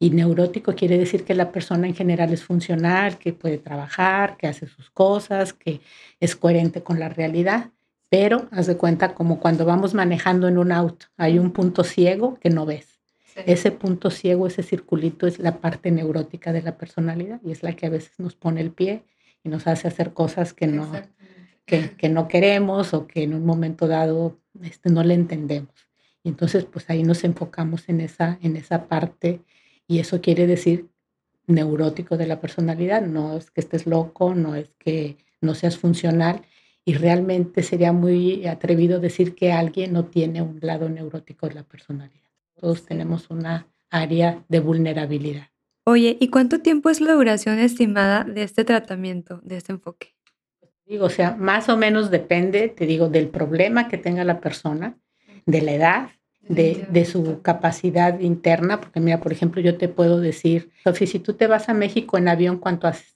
Y 0.00 0.10
neurótico 0.10 0.74
quiere 0.74 0.96
decir 0.96 1.24
que 1.24 1.34
la 1.34 1.50
persona 1.50 1.86
en 1.86 1.94
general 1.94 2.32
es 2.32 2.44
funcional, 2.44 3.18
que 3.18 3.32
puede 3.32 3.58
trabajar, 3.58 4.36
que 4.36 4.46
hace 4.46 4.66
sus 4.66 4.90
cosas, 4.90 5.52
que 5.52 5.80
es 6.20 6.36
coherente 6.36 6.82
con 6.82 7.00
la 7.00 7.08
realidad. 7.08 7.70
Pero 8.08 8.48
haz 8.52 8.66
de 8.66 8.76
cuenta 8.76 9.14
como 9.14 9.40
cuando 9.40 9.64
vamos 9.64 9.94
manejando 9.94 10.48
en 10.48 10.56
un 10.56 10.70
auto, 10.70 11.06
hay 11.16 11.38
un 11.38 11.50
punto 11.50 11.82
ciego 11.82 12.38
que 12.40 12.48
no 12.48 12.64
ves. 12.64 13.00
Ese 13.46 13.70
punto 13.70 14.10
ciego, 14.10 14.46
ese 14.46 14.62
circulito 14.62 15.26
es 15.26 15.38
la 15.38 15.58
parte 15.58 15.90
neurótica 15.90 16.52
de 16.52 16.62
la 16.62 16.76
personalidad 16.76 17.40
y 17.44 17.52
es 17.52 17.62
la 17.62 17.74
que 17.74 17.86
a 17.86 17.90
veces 17.90 18.18
nos 18.18 18.34
pone 18.34 18.60
el 18.60 18.72
pie 18.72 19.04
y 19.44 19.48
nos 19.48 19.66
hace 19.66 19.86
hacer 19.86 20.12
cosas 20.12 20.52
que 20.52 20.66
no, 20.66 20.90
que, 21.68 22.08
no 22.08 22.26
queremos 22.28 22.94
o 22.94 23.06
que 23.06 23.22
en 23.22 23.34
un 23.34 23.44
momento 23.44 23.86
dado 23.86 24.38
este, 24.62 24.90
no 24.90 25.04
le 25.04 25.14
entendemos. 25.14 25.74
Y 26.24 26.30
entonces, 26.30 26.64
pues 26.64 26.88
ahí 26.88 27.02
nos 27.02 27.22
enfocamos 27.24 27.88
en 27.88 28.00
esa, 28.00 28.38
en 28.42 28.56
esa 28.56 28.88
parte 28.88 29.40
y 29.86 30.00
eso 30.00 30.20
quiere 30.20 30.46
decir 30.46 30.88
neurótico 31.46 32.16
de 32.16 32.26
la 32.26 32.40
personalidad. 32.40 33.02
No 33.02 33.36
es 33.36 33.50
que 33.50 33.60
estés 33.60 33.86
loco, 33.86 34.34
no 34.34 34.54
es 34.54 34.74
que 34.78 35.18
no 35.40 35.54
seas 35.54 35.78
funcional 35.78 36.42
y 36.84 36.94
realmente 36.94 37.62
sería 37.62 37.92
muy 37.92 38.46
atrevido 38.46 38.98
decir 38.98 39.34
que 39.34 39.52
alguien 39.52 39.92
no 39.92 40.06
tiene 40.06 40.42
un 40.42 40.58
lado 40.62 40.88
neurótico 40.88 41.46
de 41.48 41.54
la 41.54 41.62
personalidad. 41.62 42.30
Todos 42.54 42.86
tenemos 42.86 43.30
una 43.30 43.68
área 43.90 44.42
de 44.48 44.60
vulnerabilidad. 44.60 45.48
Oye, 45.84 46.16
¿y 46.20 46.28
cuánto 46.28 46.60
tiempo 46.60 46.90
es 46.90 47.00
la 47.00 47.12
duración 47.12 47.58
estimada 47.58 48.24
de 48.24 48.42
este 48.42 48.64
tratamiento, 48.64 49.40
de 49.42 49.56
este 49.56 49.72
enfoque? 49.72 50.17
Digo, 50.88 51.04
o 51.04 51.10
sea, 51.10 51.36
más 51.36 51.68
o 51.68 51.76
menos 51.76 52.10
depende, 52.10 52.70
te 52.70 52.86
digo, 52.86 53.10
del 53.10 53.28
problema 53.28 53.88
que 53.88 53.98
tenga 53.98 54.24
la 54.24 54.40
persona, 54.40 54.98
de 55.44 55.60
la 55.60 55.72
edad, 55.72 56.10
de, 56.40 57.04
su 57.04 57.42
capacidad 57.42 58.18
interna, 58.20 58.80
porque 58.80 58.98
mira, 58.98 59.20
por 59.20 59.30
ejemplo, 59.30 59.60
yo 59.60 59.76
te 59.76 59.90
puedo 59.90 60.18
decir, 60.18 60.70
Sofía, 60.82 61.06
si 61.06 61.18
tú 61.18 61.34
te 61.34 61.46
vas 61.46 61.68
a 61.68 61.74
México 61.74 62.16
en 62.16 62.28
avión, 62.28 62.58
¿cuánto 62.58 62.86
haces? 62.86 63.14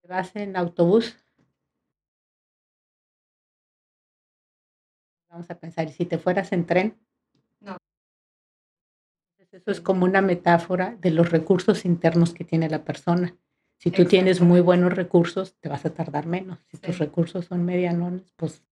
¿Te 0.00 0.06
vas 0.06 0.36
en 0.36 0.56
autobús? 0.56 1.16
Vamos 5.28 5.50
a 5.50 5.58
pensar, 5.58 5.88
¿y 5.88 5.92
si 5.92 6.04
te 6.04 6.18
fueras 6.18 6.52
en 6.52 6.66
tren? 6.66 6.96
No. 7.58 7.76
Eso 9.50 9.72
es 9.72 9.80
como 9.80 10.04
una 10.04 10.22
metáfora 10.22 10.96
de 11.00 11.10
los 11.10 11.32
recursos 11.32 11.84
internos 11.84 12.32
que 12.32 12.44
tiene 12.44 12.70
la 12.70 12.84
persona. 12.84 13.36
Si 13.84 13.90
tú 13.90 14.06
tienes 14.06 14.40
muy 14.40 14.62
buenos 14.62 14.94
recursos, 14.94 15.56
te 15.60 15.68
vas 15.68 15.84
a 15.84 15.90
tardar 15.90 16.24
menos. 16.24 16.58
Si 16.70 16.78
tus 16.78 16.96
recursos 16.96 17.44
son 17.44 17.66
medianones, 17.66 18.32
pues... 18.34 18.62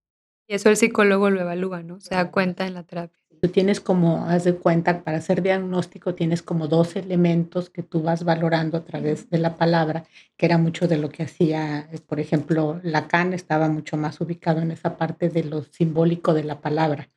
Y 0.48 0.54
eso 0.54 0.70
el 0.70 0.78
psicólogo 0.78 1.28
lo 1.28 1.42
evalúa, 1.42 1.82
¿no? 1.82 2.00
Se 2.00 2.14
da 2.14 2.30
cuenta 2.30 2.66
en 2.66 2.72
la 2.72 2.84
terapia. 2.84 3.20
Tú 3.42 3.48
tienes 3.48 3.82
como, 3.82 4.24
haz 4.24 4.44
de 4.44 4.54
cuenta, 4.54 5.04
para 5.04 5.18
hacer 5.18 5.42
diagnóstico 5.42 6.14
tienes 6.14 6.40
como 6.40 6.66
dos 6.66 6.96
elementos 6.96 7.68
que 7.68 7.82
tú 7.82 8.00
vas 8.00 8.24
valorando 8.24 8.78
a 8.78 8.86
través 8.86 9.28
de 9.28 9.36
la 9.36 9.58
palabra, 9.58 10.04
que 10.38 10.46
era 10.46 10.56
mucho 10.56 10.88
de 10.88 10.96
lo 10.96 11.10
que 11.10 11.24
hacía, 11.24 11.90
por 12.06 12.18
ejemplo, 12.18 12.80
Lacan 12.82 13.34
estaba 13.34 13.68
mucho 13.68 13.98
más 13.98 14.18
ubicado 14.18 14.62
en 14.62 14.70
esa 14.70 14.96
parte 14.96 15.28
de 15.28 15.44
lo 15.44 15.62
simbólico 15.64 16.32
de 16.32 16.44
la 16.44 16.62
palabra. 16.62 17.10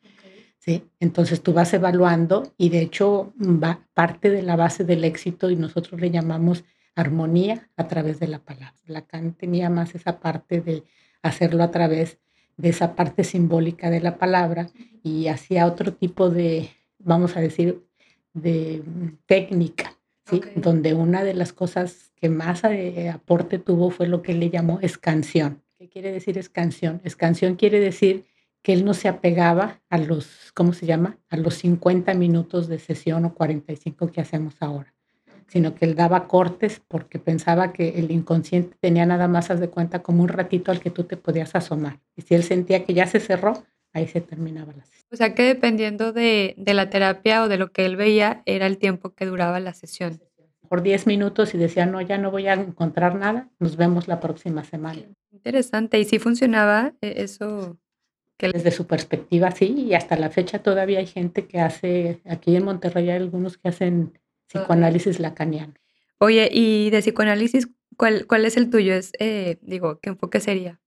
¿sí? 0.59 0.83
Entonces 0.99 1.41
tú 1.41 1.53
vas 1.53 1.73
evaluando 1.73 2.51
y 2.57 2.67
de 2.67 2.81
hecho 2.81 3.33
va, 3.39 3.87
parte 3.93 4.31
de 4.31 4.41
la 4.41 4.57
base 4.57 4.83
del 4.83 5.05
éxito 5.05 5.49
y 5.49 5.55
nosotros 5.55 6.01
le 6.01 6.11
llamamos 6.11 6.65
armonía 6.95 7.69
a 7.75 7.87
través 7.87 8.19
de 8.19 8.27
la 8.27 8.39
palabra. 8.39 8.73
Lacan 8.87 9.33
tenía 9.33 9.69
más 9.69 9.95
esa 9.95 10.19
parte 10.19 10.61
de 10.61 10.83
hacerlo 11.21 11.63
a 11.63 11.71
través 11.71 12.19
de 12.57 12.69
esa 12.69 12.95
parte 12.95 13.23
simbólica 13.23 13.89
de 13.89 13.99
la 13.99 14.17
palabra 14.17 14.69
y 15.03 15.27
hacía 15.27 15.67
otro 15.67 15.93
tipo 15.93 16.29
de, 16.29 16.69
vamos 16.99 17.35
a 17.35 17.41
decir, 17.41 17.83
de 18.33 18.81
técnica, 19.25 19.97
¿sí? 20.25 20.41
donde 20.55 20.93
una 20.93 21.23
de 21.23 21.33
las 21.33 21.51
cosas 21.51 22.11
que 22.15 22.29
más 22.29 22.63
eh, 22.63 23.09
aporte 23.09 23.59
tuvo 23.59 23.89
fue 23.89 24.07
lo 24.07 24.21
que 24.21 24.31
él 24.31 24.39
le 24.39 24.49
llamó 24.49 24.79
escanción. 24.81 25.61
¿Qué 25.77 25.89
quiere 25.89 26.11
decir 26.11 26.37
escanción? 26.37 27.01
Escanción 27.03 27.55
quiere 27.55 27.79
decir 27.79 28.25
que 28.61 28.73
él 28.73 28.85
no 28.85 28.93
se 28.93 29.09
apegaba 29.09 29.81
a 29.89 29.97
los, 29.97 30.51
¿cómo 30.53 30.73
se 30.73 30.85
llama? 30.85 31.17
A 31.29 31.37
los 31.37 31.55
50 31.55 32.13
minutos 32.13 32.67
de 32.67 32.79
sesión 32.79 33.25
o 33.25 33.33
45 33.35 34.11
que 34.11 34.21
hacemos 34.21 34.55
ahora 34.61 34.94
sino 35.47 35.75
que 35.75 35.85
él 35.85 35.95
daba 35.95 36.27
cortes 36.27 36.81
porque 36.87 37.19
pensaba 37.19 37.71
que 37.73 37.99
el 37.99 38.11
inconsciente 38.11 38.75
tenía 38.79 39.05
nada 39.05 39.27
más, 39.27 39.51
haz 39.51 39.59
de 39.59 39.69
cuenta, 39.69 40.01
como 40.01 40.23
un 40.23 40.29
ratito 40.29 40.71
al 40.71 40.79
que 40.79 40.89
tú 40.89 41.03
te 41.03 41.17
podías 41.17 41.55
asomar. 41.55 41.99
Y 42.15 42.23
si 42.23 42.35
él 42.35 42.43
sentía 42.43 42.83
que 42.83 42.93
ya 42.93 43.07
se 43.07 43.19
cerró, 43.19 43.63
ahí 43.93 44.07
se 44.07 44.21
terminaba 44.21 44.73
la 44.73 44.85
sesión. 44.85 45.07
O 45.11 45.15
sea 45.15 45.33
que 45.33 45.43
dependiendo 45.43 46.11
de, 46.11 46.55
de 46.57 46.73
la 46.73 46.89
terapia 46.89 47.43
o 47.43 47.47
de 47.47 47.57
lo 47.57 47.71
que 47.71 47.85
él 47.85 47.95
veía, 47.95 48.41
era 48.45 48.65
el 48.67 48.77
tiempo 48.77 49.13
que 49.13 49.25
duraba 49.25 49.59
la 49.59 49.73
sesión. 49.73 50.19
Por 50.67 50.81
10 50.81 51.07
minutos 51.07 51.53
y 51.53 51.57
decía, 51.57 51.85
no, 51.85 52.01
ya 52.01 52.17
no 52.17 52.31
voy 52.31 52.47
a 52.47 52.53
encontrar 52.53 53.15
nada, 53.15 53.49
nos 53.59 53.77
vemos 53.77 54.07
la 54.07 54.19
próxima 54.19 54.63
semana. 54.63 55.03
Interesante. 55.31 55.99
¿Y 55.99 56.05
si 56.05 56.19
funcionaba 56.19 56.93
e, 57.01 57.21
eso? 57.23 57.77
Que... 58.37 58.49
Desde 58.49 58.71
su 58.71 58.85
perspectiva, 58.85 59.51
sí, 59.51 59.67
y 59.67 59.93
hasta 59.93 60.17
la 60.17 60.29
fecha 60.29 60.59
todavía 60.59 60.99
hay 60.99 61.05
gente 61.05 61.45
que 61.45 61.59
hace, 61.59 62.19
aquí 62.25 62.55
en 62.55 62.65
Monterrey 62.65 63.09
hay 63.09 63.17
algunos 63.17 63.57
que 63.57 63.69
hacen 63.69 64.19
psicoanálisis 64.47 65.19
lacaniano. 65.19 65.73
Oye, 66.17 66.49
y 66.51 66.89
de 66.89 66.99
psicoanálisis, 66.99 67.67
¿cuál, 67.97 68.25
cuál 68.27 68.45
es 68.45 68.57
el 68.57 68.69
tuyo? 68.69 68.93
Es, 68.93 69.11
eh, 69.19 69.57
digo, 69.61 69.99
¿qué 69.99 70.09
enfoque 70.09 70.39
sería? 70.39 70.79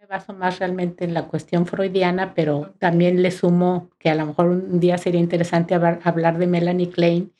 Me 0.00 0.06
baso 0.06 0.32
más 0.32 0.58
realmente 0.58 1.04
en 1.04 1.14
la 1.14 1.26
cuestión 1.26 1.66
freudiana, 1.66 2.34
pero 2.34 2.74
también 2.78 3.22
le 3.22 3.30
sumo 3.30 3.90
que 3.98 4.10
a 4.10 4.14
lo 4.14 4.26
mejor 4.26 4.46
un 4.46 4.80
día 4.80 4.98
sería 4.98 5.20
interesante 5.20 5.74
hablar, 5.74 6.38
de 6.38 6.46
Melanie 6.46 6.90
Klein, 6.90 7.32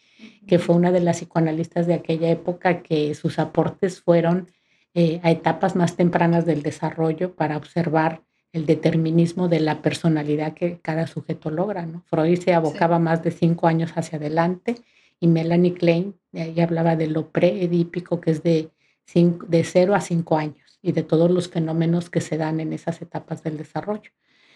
que 0.47 0.59
fue 0.59 0.75
una 0.75 0.91
de 0.91 1.01
las 1.01 1.19
psicoanalistas 1.19 1.87
de 1.87 1.95
aquella 1.95 2.31
época 2.31 2.83
que 2.83 3.15
sus 3.15 3.39
aportes 3.39 4.01
fueron 4.01 4.51
eh, 4.95 5.21
a 5.23 5.31
etapas 5.31 5.77
más 5.77 5.97
tempranas 5.97 6.47
del 6.47 6.63
desarrollo 6.63 7.35
para 7.35 7.57
observar 7.57 8.23
el 8.53 8.67
determinismo 8.67 9.49
de 9.49 9.61
la 9.61 9.83
personalidad 9.83 10.55
que 10.55 10.81
cada 10.81 11.07
sujeto 11.07 11.51
logra. 11.51 11.87
¿no? 11.87 12.03
Freud 12.07 12.41
se 12.41 12.55
abocaba 12.55 12.99
más 12.99 13.23
de 13.23 13.31
cinco 13.31 13.67
años 13.67 13.93
hacia 13.95 14.19
adelante 14.19 14.77
y 15.21 15.27
Melanie 15.27 15.75
Klein 15.75 16.19
ella 16.33 16.65
hablaba 16.65 16.97
de 16.97 17.07
lo 17.07 17.31
preedípico, 17.31 18.21
que 18.21 18.33
es 18.33 18.43
de, 18.43 18.71
cinco, 19.05 19.47
de 19.47 19.65
cero 19.65 19.95
a 19.95 20.01
cinco 20.01 20.37
años 20.37 20.79
y 20.83 20.93
de 20.93 21.03
todos 21.03 21.31
los 21.31 21.49
fenómenos 21.49 22.11
que 22.11 22.21
se 22.21 22.37
dan 22.37 22.61
en 22.61 22.73
esas 22.73 23.01
etapas 23.03 23.43
del 23.43 23.57
desarrollo. 23.57 24.11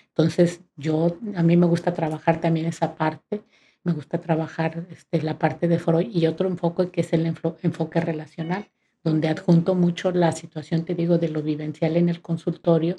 Entonces, 0.08 0.60
yo, 0.76 1.18
a 1.34 1.42
mí 1.42 1.56
me 1.56 1.66
gusta 1.66 1.94
trabajar 1.94 2.40
también 2.40 2.66
esa 2.66 2.94
parte, 2.94 3.42
me 3.82 3.92
gusta 3.92 4.20
trabajar 4.20 4.86
este, 4.90 5.22
la 5.22 5.38
parte 5.38 5.66
de 5.68 5.78
Freud 5.78 6.08
y 6.12 6.26
otro 6.26 6.48
enfoque 6.48 6.90
que 6.90 7.00
es 7.00 7.12
el 7.12 7.26
enfoque 7.26 8.00
relacional, 8.00 8.70
donde 9.02 9.28
adjunto 9.28 9.74
mucho 9.74 10.12
la 10.12 10.32
situación, 10.32 10.84
te 10.84 10.94
digo, 10.94 11.18
de 11.18 11.28
lo 11.28 11.42
vivencial 11.42 11.96
en 11.96 12.08
el 12.08 12.20
consultorio 12.20 12.96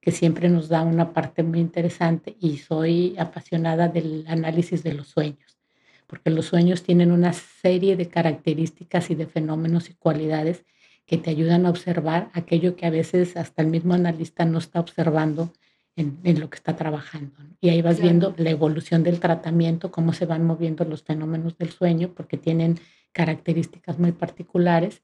que 0.00 0.10
siempre 0.10 0.48
nos 0.50 0.68
da 0.68 0.82
una 0.82 1.12
parte 1.12 1.42
muy 1.42 1.60
interesante 1.60 2.36
y 2.38 2.58
soy 2.58 3.16
apasionada 3.18 3.88
del 3.88 4.24
análisis 4.28 4.82
de 4.82 4.92
los 4.92 5.08
sueños, 5.08 5.56
porque 6.06 6.30
los 6.30 6.46
sueños 6.46 6.82
tienen 6.82 7.12
una 7.12 7.32
serie 7.32 7.96
de 7.96 8.08
características 8.08 9.10
y 9.10 9.14
de 9.14 9.26
fenómenos 9.26 9.90
y 9.90 9.94
cualidades 9.94 10.64
que 11.06 11.18
te 11.18 11.30
ayudan 11.30 11.66
a 11.66 11.70
observar 11.70 12.30
aquello 12.32 12.76
que 12.76 12.86
a 12.86 12.90
veces 12.90 13.36
hasta 13.36 13.62
el 13.62 13.68
mismo 13.68 13.94
analista 13.94 14.44
no 14.44 14.58
está 14.58 14.80
observando 14.80 15.52
en, 15.96 16.18
lo 16.40 16.50
que 16.50 16.56
está 16.56 16.76
trabajando. 16.76 17.34
Y 17.60 17.68
ahí 17.68 17.82
vas 17.82 18.00
viendo 18.00 18.34
la 18.36 18.50
evolución 18.50 19.02
del 19.02 19.20
tratamiento, 19.20 19.90
cómo 19.90 20.12
se 20.12 20.26
van 20.26 20.44
moviendo 20.44 20.84
los 20.84 21.02
fenómenos 21.02 21.56
del 21.56 21.70
sueño, 21.70 22.12
porque 22.14 22.36
tienen 22.36 22.80
características 23.12 23.98
muy 23.98 24.12
particulares 24.12 25.02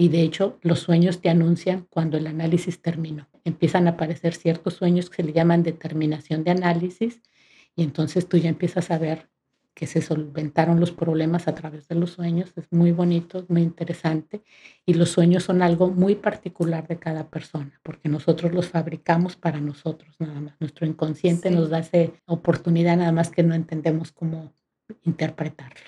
y 0.00 0.08
de 0.08 0.22
hecho, 0.22 0.58
los 0.62 0.80
sueños 0.80 1.20
te 1.20 1.28
anuncian 1.28 1.86
cuando 1.90 2.16
el 2.16 2.26
análisis 2.26 2.80
terminó. 2.80 3.28
Empiezan 3.44 3.86
a 3.86 3.90
aparecer 3.90 4.34
ciertos 4.34 4.72
sueños 4.72 5.10
que 5.10 5.16
se 5.16 5.24
le 5.24 5.34
llaman 5.34 5.62
determinación 5.62 6.42
de 6.42 6.52
análisis 6.52 7.20
y 7.76 7.82
entonces 7.82 8.26
tú 8.26 8.38
ya 8.38 8.48
empiezas 8.48 8.90
a 8.90 8.96
ver 8.96 9.28
que 9.80 9.86
se 9.86 10.02
solventaron 10.02 10.78
los 10.78 10.90
problemas 10.92 11.48
a 11.48 11.54
través 11.54 11.88
de 11.88 11.94
los 11.94 12.10
sueños. 12.10 12.52
Es 12.54 12.66
muy 12.70 12.92
bonito, 12.92 13.46
muy 13.48 13.62
interesante. 13.62 14.42
Y 14.84 14.92
los 14.92 15.08
sueños 15.08 15.44
son 15.44 15.62
algo 15.62 15.88
muy 15.88 16.16
particular 16.16 16.86
de 16.86 16.98
cada 16.98 17.30
persona, 17.30 17.80
porque 17.82 18.10
nosotros 18.10 18.52
los 18.52 18.68
fabricamos 18.68 19.36
para 19.36 19.58
nosotros 19.58 20.14
nada 20.18 20.38
más. 20.38 20.54
Nuestro 20.60 20.86
inconsciente 20.86 21.50
nos 21.50 21.70
da 21.70 21.78
esa 21.78 22.12
oportunidad 22.26 22.98
nada 22.98 23.10
más 23.10 23.30
que 23.30 23.42
no 23.42 23.54
entendemos 23.54 24.12
cómo 24.12 24.52
interpretarlos. 25.04 25.80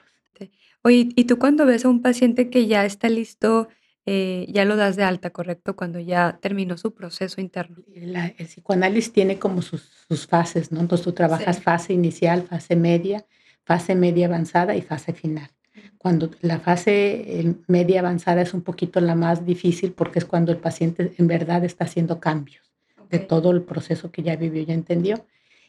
Oye, 0.83 1.11
¿y 1.15 1.25
tú 1.25 1.39
cuando 1.39 1.67
ves 1.67 1.85
a 1.85 1.91
un 1.91 2.01
paciente 2.01 2.49
que 2.49 2.67
ya 2.67 2.87
está 2.87 3.11
listo 3.11 3.69
eh, 4.07 4.47
ya 4.49 4.65
lo 4.65 4.75
das 4.75 4.97
de 4.97 5.05
alta, 5.05 5.31
¿correcto? 5.31 5.77
Cuando 5.77 6.01
ya 6.01 6.39
terminó 6.41 6.77
su 6.77 6.93
proceso 6.93 7.41
interno. 7.43 7.77
el 7.95 8.33
psicoanálisis 8.47 9.13
tiene 9.13 9.39
como 9.39 9.61
sus, 9.63 10.27
fases, 10.27 10.73
¿no? 10.73 10.81
Entonces 10.81 11.05
tú 11.05 11.13
trabajas 11.13 11.63
fase 11.63 11.93
inicial, 11.93 12.43
fase 12.43 12.75
media, 12.75 13.25
fase 13.65 13.95
media 13.95 14.27
avanzada 14.27 14.75
y 14.77 14.83
fase 14.83 15.13
final. 15.13 15.51
Cuando 15.99 16.31
la 16.41 16.59
fase 16.59 17.41
eh, 17.41 17.55
media 17.67 18.01
avanzada 18.01 18.43
es 18.43 18.55
un 18.55 18.63
poquito 18.63 19.01
la 19.01 19.15
más 19.15 19.47
difícil 19.47 19.93
porque 19.93 20.19
es 20.19 20.25
cuando 20.25 20.53
el 20.53 20.59
paciente 20.59 21.13
en 21.17 21.27
verdad 21.27 21.65
está 21.65 21.85
haciendo 21.85 22.21
cambios 22.21 22.73
de 23.11 23.19
todo 23.19 23.51
el 23.51 23.63
proceso 23.63 24.11
que 24.11 24.23
ya 24.23 24.37
vivió, 24.37 24.63
ya 24.65 24.75
entendió. 24.75 25.25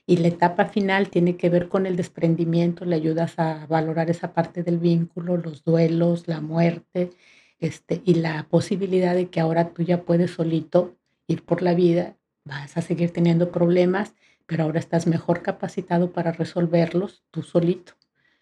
Y 0.06 0.18
la 0.18 0.28
etapa 0.30 0.66
final 0.66 1.10
tiene 1.10 1.38
que 1.38 1.50
ver 1.50 1.70
con 1.70 1.86
el 1.86 1.96
desprendimiento, 1.96 2.84
le 2.84 2.96
ayudas 2.96 3.40
a 3.40 3.68
valorar 3.68 4.10
esa 4.10 4.34
parte 4.34 4.64
del 4.64 4.78
vínculo, 4.78 5.38
los 5.38 5.64
duelos, 5.64 6.28
la 6.28 6.42
muerte, 6.42 7.12
este, 7.60 8.02
y 8.04 8.16
la 8.16 8.48
posibilidad 8.50 9.16
de 9.16 9.30
que 9.30 9.40
ahora 9.40 9.70
tú 9.70 9.84
ya 9.84 10.02
puedes 10.02 10.32
solito 10.32 10.96
ir 11.28 11.44
por 11.44 11.62
la 11.62 11.74
vida, 11.74 12.18
vas 12.44 12.76
a 12.76 12.82
seguir 12.82 13.12
teniendo 13.12 13.52
problemas, 13.52 14.14
pero 14.46 14.64
ahora 14.64 14.80
estás 14.80 15.08
mejor 15.08 15.42
capacitado 15.42 16.12
para 16.12 16.32
resolverlos 16.32 17.24
tú 17.32 17.44
solito, 17.44 17.94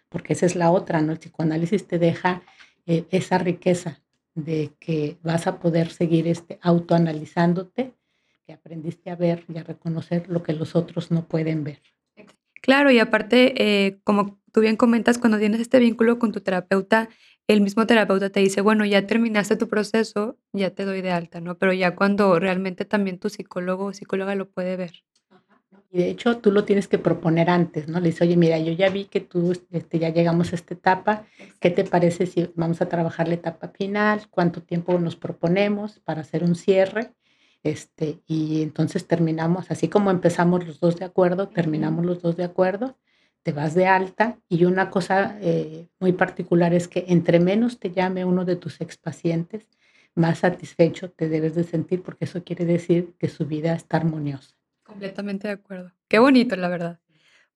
porque 0.10 0.34
esa 0.34 0.46
es 0.46 0.56
la 0.56 0.72
otra, 0.72 1.02
¿no? 1.02 1.12
El 1.12 1.20
psicoanálisis 1.20 1.88
te 1.88 2.00
deja 2.00 2.42
eh, 2.86 3.06
esa 3.12 3.38
riqueza 3.38 4.02
de 4.36 4.72
que 4.80 5.18
vas 5.24 5.48
a 5.48 5.60
poder 5.60 5.90
seguir 5.90 6.28
este, 6.28 6.60
autoanalizándote, 6.62 7.94
que 8.46 8.54
aprendiste 8.54 9.10
a 9.10 9.16
ver 9.16 9.46
y 9.54 9.58
a 9.58 9.64
reconocer 9.64 10.30
lo 10.30 10.42
que 10.44 10.54
los 10.54 10.76
otros 10.76 11.12
no 11.12 11.28
pueden 11.28 11.64
ver. 11.64 11.82
Claro, 12.62 12.92
y 12.92 13.00
aparte, 13.00 13.54
eh, 13.58 14.00
como 14.04 14.40
tú 14.52 14.62
bien 14.62 14.78
comentas, 14.78 15.18
cuando 15.18 15.40
tienes 15.40 15.60
este 15.60 15.80
vínculo 15.80 16.20
con 16.20 16.32
tu 16.32 16.42
terapeuta, 16.42 17.10
el 17.48 17.62
mismo 17.62 17.86
terapeuta 17.88 18.30
te 18.30 18.40
dice, 18.40 18.62
bueno, 18.62 18.86
ya 18.86 19.08
terminaste 19.08 19.56
tu 19.56 19.68
proceso, 19.68 20.38
ya 20.54 20.70
te 20.70 20.86
doy 20.86 21.02
de 21.02 21.12
alta, 21.12 21.42
¿no? 21.42 21.58
Pero 21.58 21.74
ya 21.74 21.96
cuando 21.96 22.40
realmente 22.40 22.86
también 22.86 23.20
tu 23.20 23.30
psicólogo 23.30 23.86
o 23.86 23.94
psicóloga 23.94 24.36
lo 24.36 24.50
puede 24.50 24.78
ver. 24.78 25.04
Y 25.92 26.00
de 26.00 26.10
hecho 26.10 26.38
tú 26.38 26.52
lo 26.52 26.64
tienes 26.64 26.88
que 26.88 26.98
proponer 26.98 27.50
antes, 27.50 27.88
¿no? 27.88 28.00
Le 28.00 28.08
dices, 28.08 28.22
oye, 28.22 28.38
mira, 28.38 28.58
yo 28.60 28.72
ya 28.72 28.90
vi 28.90 29.06
que 29.06 29.20
tú 29.20 29.52
este, 29.72 30.00
ya 30.00 30.10
llegamos 30.10 30.52
a 30.52 30.56
esta 30.56 30.74
etapa, 30.74 31.26
¿qué 31.60 31.70
te 31.70 31.84
parece 31.84 32.26
si 32.28 32.50
vamos 32.56 32.82
a 32.82 32.88
trabajar 32.90 33.28
la 33.28 33.36
etapa 33.36 33.70
final? 33.70 34.28
¿Cuánto 34.30 34.62
tiempo 34.64 34.98
nos 35.00 35.16
proponemos 35.16 36.00
para 36.00 36.22
hacer 36.22 36.44
un 36.44 36.56
cierre? 36.56 37.14
Este, 37.64 38.22
y 38.26 38.64
entonces 38.64 39.06
terminamos, 39.08 39.70
así 39.70 39.88
como 39.88 40.10
empezamos 40.12 40.66
los 40.66 40.80
dos 40.80 40.96
de 40.98 41.06
acuerdo, 41.06 41.50
terminamos 41.50 42.06
los 42.06 42.22
dos 42.22 42.38
de 42.38 42.46
acuerdo 42.46 42.98
te 43.44 43.52
vas 43.52 43.74
de 43.74 43.88
alta 43.88 44.40
y 44.48 44.66
una 44.66 44.90
cosa 44.90 45.38
eh, 45.42 45.88
muy 46.00 46.14
particular 46.14 46.74
es 46.74 46.88
que 46.88 47.06
entre 47.08 47.40
menos 47.40 47.80
te 47.80 47.92
llame 47.92 48.26
uno 48.26 48.46
de 48.46 48.56
tus 48.56 48.82
expacientes, 48.82 49.68
más 50.16 50.40
satisfecho 50.40 51.12
te 51.12 51.30
debes 51.30 51.56
de 51.56 51.64
sentir 51.64 52.04
porque 52.04 52.26
eso 52.26 52.44
quiere 52.44 52.66
decir 52.66 53.16
que 53.18 53.30
su 53.30 53.46
vida 53.46 53.74
está 53.74 53.98
armoniosa. 53.98 54.61
Completamente 54.92 55.48
de 55.48 55.54
acuerdo. 55.54 55.92
Qué 56.10 56.20
bonito, 56.20 56.56
la 56.58 56.68
verdad. 56.68 57.00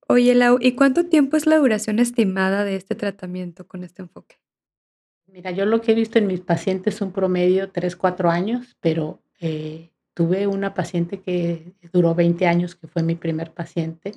Oye, 0.07 0.33
Lau, 0.35 0.57
¿y 0.61 0.73
cuánto 0.73 1.07
tiempo 1.07 1.35
es 1.35 1.45
la 1.45 1.57
duración 1.57 1.99
estimada 1.99 2.63
de 2.63 2.77
este 2.77 2.95
tratamiento 2.95 3.67
con 3.67 3.83
este 3.83 4.01
enfoque? 4.01 4.37
Mira, 5.27 5.51
yo 5.51 5.65
lo 5.65 5.81
que 5.81 5.91
he 5.91 5.95
visto 5.95 6.17
en 6.17 6.27
mis 6.27 6.39
pacientes 6.39 6.95
es 6.95 7.01
un 7.01 7.11
promedio 7.11 7.71
3, 7.71 7.95
4 7.97 8.29
años, 8.29 8.77
pero 8.79 9.19
eh, 9.41 9.91
tuve 10.13 10.47
una 10.47 10.73
paciente 10.73 11.19
que 11.19 11.73
duró 11.91 12.15
20 12.15 12.47
años, 12.47 12.75
que 12.75 12.87
fue 12.87 13.03
mi 13.03 13.15
primer 13.15 13.51
paciente. 13.51 14.13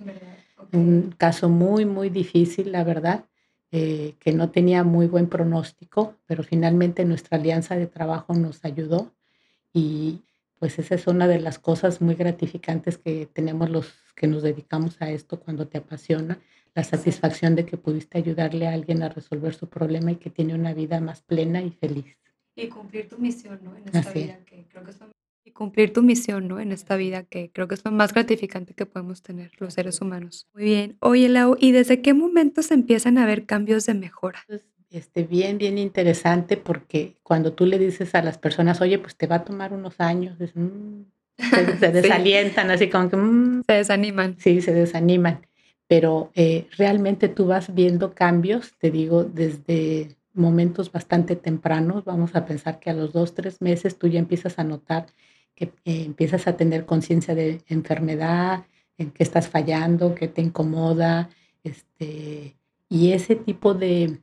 Un 0.72 1.12
caso 1.16 1.48
muy, 1.48 1.85
muy 1.87 2.11
difícil, 2.11 2.70
la 2.70 2.85
verdad, 2.85 3.24
eh, 3.72 4.14
que 4.20 4.33
no 4.33 4.50
tenía 4.50 4.85
muy 4.85 5.09
buen 5.09 5.28
pronóstico, 5.28 6.14
pero 6.26 6.44
finalmente 6.44 7.04
nuestra 7.04 7.37
alianza 7.37 7.74
de 7.74 7.88
trabajo 7.88 8.33
nos 8.35 8.64
ayudó 8.64 9.11
y 9.72 10.22
pues 10.58 10.78
esa 10.78 10.94
es 10.94 11.06
una 11.06 11.26
de 11.26 11.40
las 11.40 11.58
cosas 11.58 12.00
muy 12.00 12.14
gratificantes 12.14 12.98
que 12.98 13.26
tenemos 13.32 13.70
los 13.70 13.92
que 14.14 14.26
nos 14.26 14.42
dedicamos 14.42 15.00
a 15.00 15.10
esto 15.10 15.38
cuando 15.38 15.68
te 15.68 15.78
apasiona, 15.78 16.38
la 16.74 16.84
satisfacción 16.84 17.54
de 17.54 17.64
que 17.64 17.76
pudiste 17.76 18.18
ayudarle 18.18 18.66
a 18.66 18.72
alguien 18.72 19.02
a 19.02 19.08
resolver 19.08 19.54
su 19.54 19.68
problema 19.68 20.12
y 20.12 20.16
que 20.16 20.30
tiene 20.30 20.54
una 20.54 20.74
vida 20.74 21.00
más 21.00 21.22
plena 21.22 21.62
y 21.62 21.70
feliz. 21.70 22.16
Y 22.56 22.68
cumplir 22.68 23.08
tu 23.08 23.18
misión, 23.18 23.60
¿no? 23.62 23.76
En 23.76 23.84
esta 23.86 24.12
vida, 24.12 24.38
que 24.44 24.66
creo 24.68 24.84
que 24.84 24.90
es 24.90 24.98
y 25.48 25.52
cumplir 25.52 25.94
tu 25.94 26.02
misión, 26.02 26.46
¿no? 26.46 26.60
En 26.60 26.72
esta 26.72 26.96
vida, 26.96 27.22
que 27.22 27.50
creo 27.50 27.68
que 27.68 27.74
es 27.74 27.84
lo 27.84 27.90
más 27.90 28.12
gratificante 28.12 28.74
que 28.74 28.84
podemos 28.84 29.22
tener 29.22 29.50
los 29.58 29.74
seres 29.74 30.00
humanos. 30.02 30.46
Muy 30.52 30.64
bien. 30.64 30.98
Oye, 31.00 31.28
Lau, 31.30 31.56
¿y 31.58 31.72
desde 31.72 32.02
qué 32.02 32.12
momento 32.12 32.62
se 32.62 32.74
empiezan 32.74 33.16
a 33.16 33.24
ver 33.24 33.46
cambios 33.46 33.86
de 33.86 33.94
mejora? 33.94 34.44
Este, 34.90 35.24
bien, 35.24 35.59
bien 35.59 35.77
interesante 35.77 36.57
porque 36.57 37.16
cuando 37.22 37.53
tú 37.53 37.66
le 37.66 37.79
dices 37.79 38.14
a 38.14 38.22
las 38.22 38.38
personas, 38.38 38.81
oye, 38.81 38.98
pues 38.98 39.16
te 39.16 39.27
va 39.27 39.37
a 39.37 39.44
tomar 39.44 39.72
unos 39.72 40.01
años, 40.01 40.38
mm", 40.55 41.03
se, 41.79 41.92
desalientan, 41.92 42.70
así 42.70 42.88
como 42.88 43.11
que... 43.11 43.16
Mm". 43.16 43.62
se 43.66 43.72
desaniman. 43.74 44.37
Sí, 44.38 44.62
se 44.62 44.72
desaniman. 44.72 45.46
Pero 45.87 46.31
eh, 46.35 46.66
realmente 46.77 47.29
tú 47.29 47.46
vas 47.46 47.74
viendo 47.74 48.14
cambios, 48.14 48.74
te 48.79 48.90
digo, 48.90 49.24
desde 49.24 50.16
momentos 50.33 50.92
bastante 50.92 51.37
tempranos, 51.37 52.05
vamos 52.05 52.35
a 52.35 52.46
pensar 52.46 52.79
que 52.79 52.90
a 52.90 52.94
los 52.94 53.12
dos, 53.12 53.35
tres 53.35 53.61
meses 53.61 53.98
tú 53.98 54.07
ya 54.07 54.18
empiezas 54.18 54.59
a 54.59 54.64
notar 54.64 55.07
que 55.55 55.64
eh, 55.85 56.05
empiezas 56.05 56.46
a 56.46 56.57
tener 56.57 56.87
conciencia 56.87 57.35
de 57.35 57.62
enfermedad, 57.66 58.64
en 58.96 59.11
qué 59.11 59.24
estás 59.24 59.48
fallando, 59.48 60.14
qué 60.14 60.29
te 60.29 60.40
incomoda, 60.40 61.31
este, 61.64 62.57
y 62.88 63.12
ese 63.12 63.35
tipo 63.35 63.74
de, 63.74 64.20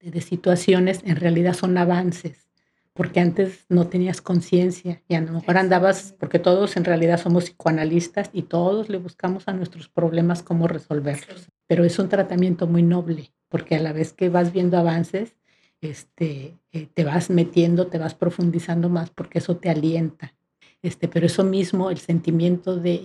de 0.00 0.20
situaciones 0.20 1.00
en 1.04 1.16
realidad 1.16 1.54
son 1.54 1.76
avances, 1.78 2.48
porque 2.92 3.20
antes 3.20 3.64
no 3.68 3.88
tenías 3.88 4.20
conciencia 4.20 5.02
y 5.08 5.14
a 5.14 5.20
lo 5.20 5.32
mejor 5.32 5.58
andabas, 5.58 6.14
porque 6.18 6.38
todos 6.38 6.76
en 6.76 6.84
realidad 6.84 7.20
somos 7.20 7.44
psicoanalistas 7.44 8.30
y 8.32 8.42
todos 8.42 8.88
le 8.88 8.98
buscamos 8.98 9.48
a 9.48 9.52
nuestros 9.52 9.88
problemas 9.88 10.42
cómo 10.42 10.68
resolverlos, 10.68 11.48
pero 11.66 11.84
es 11.84 11.98
un 11.98 12.08
tratamiento 12.08 12.66
muy 12.66 12.82
noble, 12.82 13.32
porque 13.48 13.76
a 13.76 13.80
la 13.80 13.92
vez 13.92 14.12
que 14.12 14.28
vas 14.28 14.52
viendo 14.52 14.78
avances, 14.78 15.36
este, 15.80 16.58
eh, 16.72 16.88
te 16.92 17.04
vas 17.04 17.30
metiendo, 17.30 17.86
te 17.86 17.98
vas 17.98 18.14
profundizando 18.14 18.88
más 18.88 19.10
porque 19.10 19.38
eso 19.38 19.56
te 19.56 19.70
alienta. 19.70 20.34
Este, 20.82 21.08
pero 21.08 21.26
eso 21.26 21.44
mismo, 21.44 21.90
el 21.90 21.98
sentimiento 21.98 22.76
de 22.76 23.00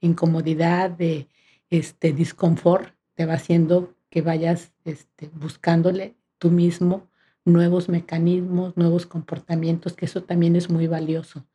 incomodidad, 0.00 0.90
de 0.90 1.28
este, 1.68 2.12
disconfort, 2.12 2.94
te 3.14 3.26
va 3.26 3.34
haciendo 3.34 3.94
que 4.10 4.22
vayas 4.22 4.72
este, 4.84 5.30
buscándole 5.32 6.16
tú 6.38 6.50
mismo 6.50 7.08
nuevos 7.44 7.88
mecanismos, 7.88 8.76
nuevos 8.76 9.06
comportamientos, 9.06 9.94
que 9.94 10.04
eso 10.04 10.22
también 10.22 10.56
es 10.56 10.68
muy 10.68 10.86
valioso. 10.86 11.46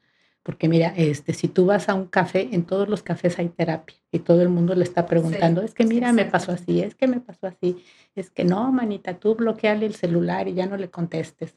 Porque 0.42 0.70
mira, 0.70 0.94
este, 0.96 1.34
si 1.34 1.48
tú 1.48 1.66
vas 1.66 1.90
a 1.90 1.96
un 1.96 2.06
café, 2.06 2.50
en 2.52 2.66
todos 2.66 2.88
los 2.88 3.02
cafés 3.02 3.40
hay 3.40 3.50
terapia 3.50 3.96
y 4.12 4.20
todo 4.20 4.44
el 4.44 4.50
mundo 4.50 4.76
le 4.76 4.84
está 4.84 5.08
preguntando, 5.08 5.64
es 5.64 5.74
que 5.74 5.86
mira, 5.86 6.14
me 6.14 6.26
pasó 6.26 6.52
así, 6.52 6.82
es 6.82 6.94
que 6.94 7.08
me 7.08 7.20
pasó 7.20 7.48
así, 7.48 7.84
es 8.16 8.30
que 8.30 8.44
no, 8.46 8.72
manita, 8.72 9.18
tú 9.20 9.34
bloqueale 9.34 9.88
el 9.88 9.96
celular 9.96 10.48
y 10.48 10.54
ya 10.54 10.68
no 10.68 10.78
le 10.78 10.92
contestes. 10.92 11.56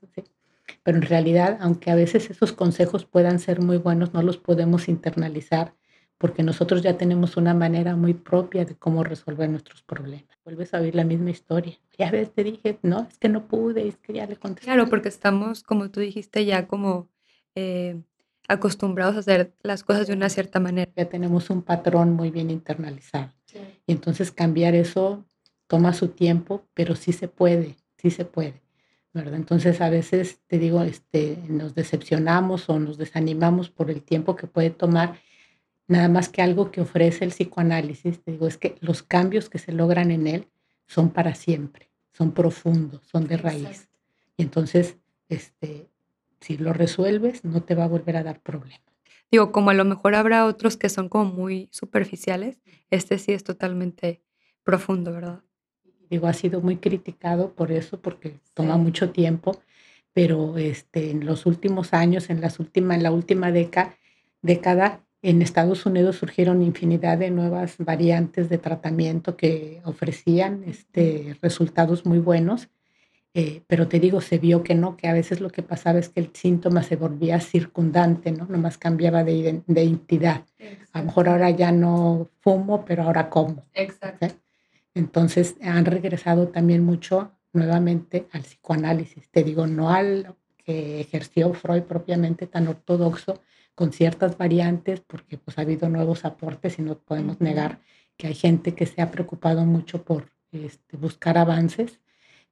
Pero 0.82 0.96
en 0.96 1.02
realidad, 1.02 1.58
aunque 1.60 1.90
a 1.90 1.94
veces 1.94 2.30
esos 2.30 2.52
consejos 2.52 3.04
puedan 3.04 3.40
ser 3.40 3.60
muy 3.60 3.76
buenos, 3.76 4.14
no 4.14 4.22
los 4.22 4.38
podemos 4.38 4.88
internalizar 4.88 5.74
porque 6.18 6.42
nosotros 6.42 6.82
ya 6.82 6.98
tenemos 6.98 7.36
una 7.36 7.54
manera 7.54 7.94
muy 7.94 8.12
propia 8.12 8.64
de 8.64 8.74
cómo 8.74 9.04
resolver 9.04 9.48
nuestros 9.48 9.82
problemas. 9.82 10.36
Vuelves 10.44 10.74
a 10.74 10.80
oír 10.80 10.94
la 10.94 11.04
misma 11.04 11.30
historia. 11.30 11.78
Ya 11.96 12.10
ves, 12.10 12.32
te 12.32 12.42
dije, 12.42 12.78
no, 12.82 13.06
es 13.08 13.18
que 13.18 13.28
no 13.28 13.46
pude, 13.46 13.86
es 13.86 13.96
que 13.96 14.12
ya 14.12 14.26
le 14.26 14.36
contesté. 14.36 14.66
Claro, 14.66 14.88
porque 14.88 15.08
estamos, 15.08 15.62
como 15.62 15.90
tú 15.90 16.00
dijiste, 16.00 16.44
ya 16.44 16.66
como 16.66 17.08
eh, 17.54 18.00
acostumbrados 18.48 19.14
a 19.14 19.20
hacer 19.20 19.52
las 19.62 19.84
cosas 19.84 20.08
de 20.08 20.14
una 20.14 20.28
cierta 20.28 20.58
manera. 20.58 20.90
Ya 20.96 21.08
tenemos 21.08 21.50
un 21.50 21.62
patrón 21.62 22.14
muy 22.14 22.30
bien 22.30 22.50
internalizado. 22.50 23.32
Y 23.86 23.92
entonces 23.92 24.32
cambiar 24.32 24.74
eso 24.74 25.24
toma 25.68 25.92
su 25.92 26.08
tiempo, 26.08 26.66
pero 26.74 26.96
sí 26.96 27.12
se 27.12 27.28
puede, 27.28 27.76
sí 27.96 28.10
se 28.10 28.24
puede. 28.24 28.60
¿verdad? 29.12 29.34
Entonces 29.34 29.80
a 29.80 29.88
veces, 29.88 30.40
te 30.46 30.58
digo, 30.58 30.82
este, 30.82 31.38
nos 31.48 31.74
decepcionamos 31.74 32.68
o 32.68 32.78
nos 32.78 32.98
desanimamos 32.98 33.70
por 33.70 33.90
el 33.90 34.02
tiempo 34.02 34.36
que 34.36 34.46
puede 34.46 34.70
tomar 34.70 35.18
nada 35.88 36.08
más 36.08 36.28
que 36.28 36.42
algo 36.42 36.70
que 36.70 36.82
ofrece 36.82 37.24
el 37.24 37.30
psicoanálisis, 37.30 38.22
te 38.22 38.32
digo, 38.32 38.46
es 38.46 38.58
que 38.58 38.76
los 38.80 39.02
cambios 39.02 39.48
que 39.48 39.58
se 39.58 39.72
logran 39.72 40.10
en 40.10 40.26
él 40.26 40.48
son 40.86 41.10
para 41.10 41.34
siempre, 41.34 41.90
son 42.12 42.32
profundos, 42.32 43.00
son 43.06 43.26
de 43.26 43.38
raíz. 43.38 43.88
Y 44.36 44.42
entonces, 44.42 44.96
este, 45.28 45.88
si 46.40 46.58
lo 46.58 46.72
resuelves, 46.72 47.44
no 47.44 47.62
te 47.62 47.74
va 47.74 47.84
a 47.84 47.88
volver 47.88 48.16
a 48.16 48.22
dar 48.22 48.40
problemas. 48.40 48.82
Digo, 49.30 49.50
como 49.50 49.70
a 49.70 49.74
lo 49.74 49.84
mejor 49.84 50.14
habrá 50.14 50.46
otros 50.46 50.76
que 50.76 50.88
son 50.88 51.08
como 51.08 51.32
muy 51.32 51.68
superficiales, 51.72 52.60
este 52.90 53.18
sí 53.18 53.32
es 53.32 53.44
totalmente 53.44 54.22
profundo, 54.62 55.12
¿verdad? 55.12 55.42
Digo, 56.10 56.26
ha 56.26 56.32
sido 56.32 56.60
muy 56.60 56.76
criticado 56.76 57.52
por 57.52 57.72
eso, 57.72 58.00
porque 58.00 58.40
toma 58.54 58.76
mucho 58.76 59.10
tiempo, 59.10 59.60
pero 60.12 60.56
este, 60.56 61.10
en 61.10 61.26
los 61.26 61.44
últimos 61.44 61.92
años, 61.92 62.30
en, 62.30 62.40
las 62.40 62.58
últimas, 62.58 62.96
en 62.96 63.02
la 63.02 63.10
última 63.10 63.52
década, 63.52 63.94
década 64.40 65.04
en 65.22 65.42
Estados 65.42 65.84
Unidos 65.86 66.16
surgieron 66.16 66.62
infinidad 66.62 67.18
de 67.18 67.30
nuevas 67.30 67.76
variantes 67.78 68.48
de 68.48 68.58
tratamiento 68.58 69.36
que 69.36 69.80
ofrecían 69.84 70.62
este, 70.64 71.36
resultados 71.42 72.06
muy 72.06 72.18
buenos, 72.18 72.68
eh, 73.34 73.62
pero 73.66 73.88
te 73.88 74.00
digo, 74.00 74.20
se 74.20 74.38
vio 74.38 74.62
que 74.62 74.74
no, 74.74 74.96
que 74.96 75.06
a 75.06 75.12
veces 75.12 75.40
lo 75.40 75.50
que 75.50 75.62
pasaba 75.62 75.98
es 75.98 76.08
que 76.08 76.20
el 76.20 76.30
síntoma 76.34 76.82
se 76.82 76.96
volvía 76.96 77.40
circundante, 77.40 78.32
¿no? 78.32 78.46
Nomás 78.46 78.78
cambiaba 78.78 79.22
de, 79.22 79.62
identidad. 79.66 80.44
A 80.92 81.00
lo 81.00 81.06
mejor 81.06 81.28
ahora 81.28 81.50
ya 81.50 81.70
no 81.70 82.30
fumo, 82.40 82.84
pero 82.84 83.02
ahora 83.02 83.28
como. 83.28 83.64
Exacto. 83.74 84.28
Entonces 84.94 85.56
han 85.62 85.84
regresado 85.84 86.48
también 86.48 86.84
mucho 86.84 87.32
nuevamente 87.52 88.26
al 88.32 88.42
psicoanálisis. 88.42 89.28
Te 89.30 89.44
digo, 89.44 89.66
no 89.66 89.90
al 89.90 90.34
que 90.56 91.00
ejerció 91.00 91.52
Freud 91.54 91.82
propiamente 91.82 92.46
tan 92.46 92.66
ortodoxo, 92.66 93.40
con 93.78 93.92
ciertas 93.92 94.36
variantes, 94.36 94.98
porque 94.98 95.38
pues 95.38 95.56
ha 95.56 95.60
habido 95.60 95.88
nuevos 95.88 96.24
aportes 96.24 96.80
y 96.80 96.82
no 96.82 96.98
podemos 96.98 97.40
negar 97.40 97.78
que 98.16 98.26
hay 98.26 98.34
gente 98.34 98.74
que 98.74 98.86
se 98.86 99.00
ha 99.00 99.12
preocupado 99.12 99.64
mucho 99.64 100.02
por 100.02 100.32
este, 100.50 100.96
buscar 100.96 101.38
avances, 101.38 102.00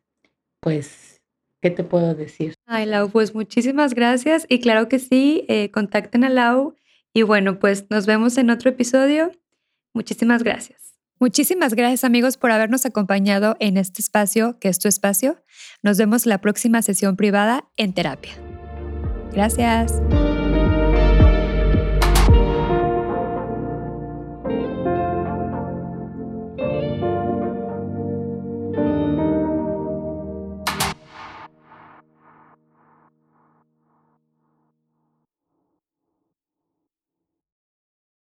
pues, 0.60 1.22
¿qué 1.62 1.70
te 1.70 1.84
puedo 1.84 2.14
decir? 2.14 2.54
Ay, 2.66 2.84
Lau, 2.84 3.08
pues 3.08 3.34
muchísimas 3.34 3.94
gracias. 3.94 4.44
Y 4.50 4.60
claro 4.60 4.88
que 4.88 4.98
sí, 4.98 5.46
contacten 5.72 6.24
a 6.24 6.28
Lau 6.28 6.74
y 7.14 7.22
bueno, 7.22 7.58
pues 7.58 7.86
nos 7.88 8.04
vemos 8.04 8.36
en 8.36 8.50
otro 8.50 8.68
episodio. 8.68 9.30
Muchísimas 9.94 10.42
gracias. 10.42 10.96
Muchísimas 11.20 11.74
gracias 11.74 12.02
amigos 12.02 12.36
por 12.36 12.50
habernos 12.50 12.84
acompañado 12.84 13.56
en 13.60 13.76
este 13.76 14.02
espacio 14.02 14.58
que 14.58 14.68
es 14.68 14.80
tu 14.80 14.88
espacio. 14.88 15.42
Nos 15.82 15.96
vemos 15.96 16.26
la 16.26 16.40
próxima 16.40 16.82
sesión 16.82 17.16
privada 17.16 17.68
en 17.76 17.94
terapia. 17.94 18.32
Gracias. 19.32 20.02